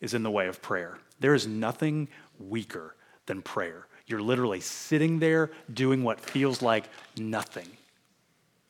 is 0.00 0.14
in 0.14 0.22
the 0.22 0.30
way 0.30 0.46
of 0.46 0.62
prayer. 0.62 0.96
There 1.20 1.34
is 1.34 1.46
nothing 1.46 2.08
weaker 2.38 2.96
than 3.26 3.42
prayer. 3.42 3.88
You're 4.06 4.22
literally 4.22 4.60
sitting 4.60 5.18
there 5.18 5.50
doing 5.72 6.02
what 6.02 6.20
feels 6.20 6.60
like 6.60 6.84
nothing. 7.16 7.68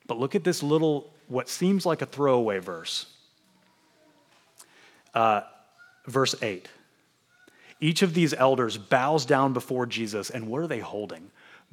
But 0.07 0.17
look 0.17 0.35
at 0.35 0.43
this 0.43 0.63
little, 0.63 1.13
what 1.27 1.49
seems 1.49 1.85
like 1.85 2.01
a 2.01 2.05
throwaway 2.05 2.59
verse. 2.59 3.07
Uh, 5.13 5.41
verse 6.05 6.35
8. 6.41 6.67
Each 7.81 8.01
of 8.01 8.13
these 8.13 8.33
elders 8.33 8.77
bows 8.77 9.25
down 9.25 9.53
before 9.53 9.85
Jesus, 9.85 10.29
and 10.29 10.47
what 10.47 10.61
are 10.61 10.67
they 10.67 10.79
holding? 10.79 11.31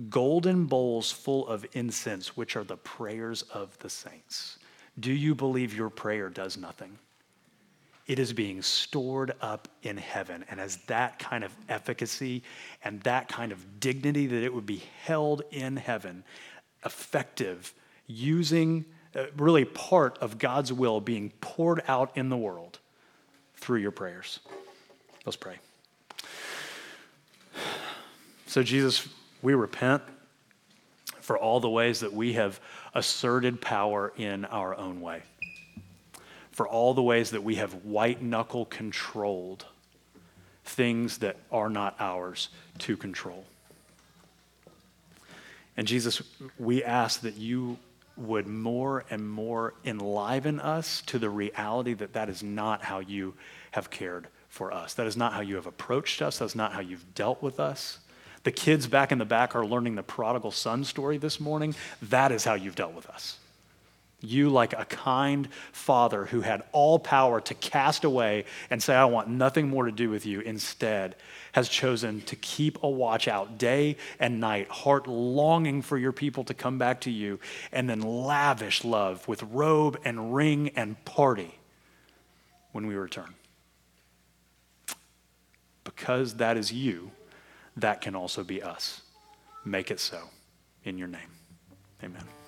Golden 0.09 0.65
bowls 0.67 1.13
full 1.13 1.47
of 1.47 1.65
incense, 1.75 2.37
which 2.37 2.57
are 2.57 2.65
the 2.65 2.77
prayers 2.77 3.43
of 3.43 3.79
the 3.79 3.91
saints. 3.91 4.59
Do 4.99 5.13
you 5.13 5.35
believe 5.35 5.75
your 5.75 5.91
prayer 5.91 6.29
does 6.29 6.57
nothing? 6.57 6.99
It 8.13 8.19
is 8.19 8.35
being 8.35 8.61
stored 8.61 9.33
up 9.41 9.69
in 9.83 9.97
heaven 9.97 10.45
and 10.51 10.61
has 10.61 10.77
that 10.87 11.19
kind 11.19 11.43
of 11.43 11.57
efficacy 11.71 12.43
and 12.85 13.01
that 13.05 13.27
kind 13.27 13.53
of 13.53 13.81
dignity 13.81 14.27
that 14.27 14.43
it 14.43 14.53
would 14.53 14.67
be 14.67 14.83
held 15.05 15.41
in 15.51 15.79
heaven, 15.79 16.23
effective, 16.85 17.73
using 18.07 18.85
uh, 19.17 19.29
really 19.39 19.65
part 19.65 20.19
of 20.19 20.37
God's 20.37 20.75
will 20.75 21.01
being 21.01 21.33
poured 21.41 21.81
out 21.89 22.15
in 22.15 22.29
the 22.29 22.37
world 22.37 22.81
through 23.57 23.79
your 23.79 23.93
prayers. 23.93 24.41
Let's 25.25 25.37
pray. 25.37 25.57
So, 28.45 28.63
Jesus, 28.63 29.09
we 29.41 29.55
repent 29.55 30.03
for 31.23 31.39
all 31.39 31.61
the 31.61 31.71
ways 31.71 32.01
that 32.01 32.13
we 32.13 32.35
have 32.35 32.61
asserted 32.95 33.63
power 33.63 34.13
in 34.19 34.45
our 34.45 34.77
own 34.77 35.01
way, 35.01 35.23
for 36.53 36.69
all 36.69 36.95
the 36.95 37.03
ways 37.03 37.31
that 37.31 37.43
we 37.43 37.57
have 37.57 37.85
white 37.85 38.23
knuckle 38.23 38.67
controlled 38.67 39.67
things 40.65 41.19
that 41.19 41.37
are 41.51 41.69
not 41.69 41.97
ours 41.99 42.49
to 42.79 42.97
control. 42.97 43.45
And 45.77 45.87
Jesus, 45.87 46.23
we 46.59 46.85
ask 46.85 47.23
that 47.23 47.37
you 47.37 47.79
would 48.17 48.47
more 48.47 49.05
and 49.11 49.29
more 49.29 49.75
enliven 49.85 50.61
us 50.61 51.03
to 51.07 51.19
the 51.19 51.31
reality 51.31 51.95
that 51.95 52.13
that 52.13 52.29
is 52.29 52.43
not 52.43 52.83
how 52.85 52.99
you 52.99 53.35
have 53.71 53.91
cared 53.91 54.29
for 54.49 54.71
us. 54.73 54.93
That 54.95 55.07
is 55.07 55.17
not 55.17 55.33
how 55.33 55.41
you 55.41 55.57
have 55.57 55.67
approached 55.67 56.21
us. 56.21 56.39
That's 56.39 56.55
not 56.55 56.75
how 56.75 56.81
you've 56.81 57.15
dealt 57.15 57.43
with 57.43 57.59
us. 57.59 57.99
The 58.45 58.53
kids 58.53 58.87
back 58.87 59.13
in 59.13 59.19
the 59.19 59.25
back 59.25 59.55
are 59.57 59.65
learning 59.65 59.95
the 59.95 60.03
prodigal 60.03 60.51
son 60.51 60.85
story 60.85 61.17
this 61.17 61.41
morning. 61.41 61.75
That 62.03 62.33
is 62.33 62.45
how 62.45 62.55
you've 62.55 62.75
dealt 62.75 62.93
with 62.93 63.09
us. 63.09 63.39
You, 64.23 64.51
like 64.51 64.73
a 64.73 64.85
kind 64.85 65.49
father 65.73 66.27
who 66.27 66.43
had 66.43 66.63
all 66.73 66.99
power 66.99 67.41
to 67.41 67.55
cast 67.55 68.05
away 68.05 68.45
and 68.71 68.83
say, 68.83 68.95
I 68.95 69.05
want 69.07 69.29
nothing 69.29 69.69
more 69.69 69.85
to 69.87 69.93
do 69.93 70.11
with 70.11 70.25
you, 70.25 70.41
instead 70.41 71.17
has 71.53 71.69
chosen 71.69 72.23
to 72.23 72.37
keep 72.37 72.83
a 72.83 72.89
watch 72.89 73.29
out 73.29 73.59
day 73.59 73.97
and 74.19 74.41
night, 74.41 74.69
heart 74.69 75.07
longing 75.07 75.83
for 75.83 75.99
your 75.99 76.13
people 76.13 76.45
to 76.45 76.55
come 76.55 76.79
back 76.79 77.01
to 77.03 77.11
you, 77.11 77.41
and 77.73 77.91
then 77.91 78.01
lavish 78.01 78.85
love 78.85 79.27
with 79.27 79.43
robe 79.43 79.99
and 80.05 80.35
ring 80.35 80.71
and 80.77 81.05
party 81.05 81.59
when 82.71 82.87
we 82.87 82.95
return. 82.95 83.35
Because 85.85 86.35
that 86.35 86.57
is 86.57 86.73
you 86.73 87.11
that 87.77 88.01
can 88.01 88.15
also 88.15 88.45
be 88.45 88.63
us. 88.63 89.03
Make 89.65 89.91
it 89.91 90.01
so. 90.01 90.31
In 90.85 90.99
your 90.99 91.09
name. 91.09 91.21
Amen. 92.03 92.42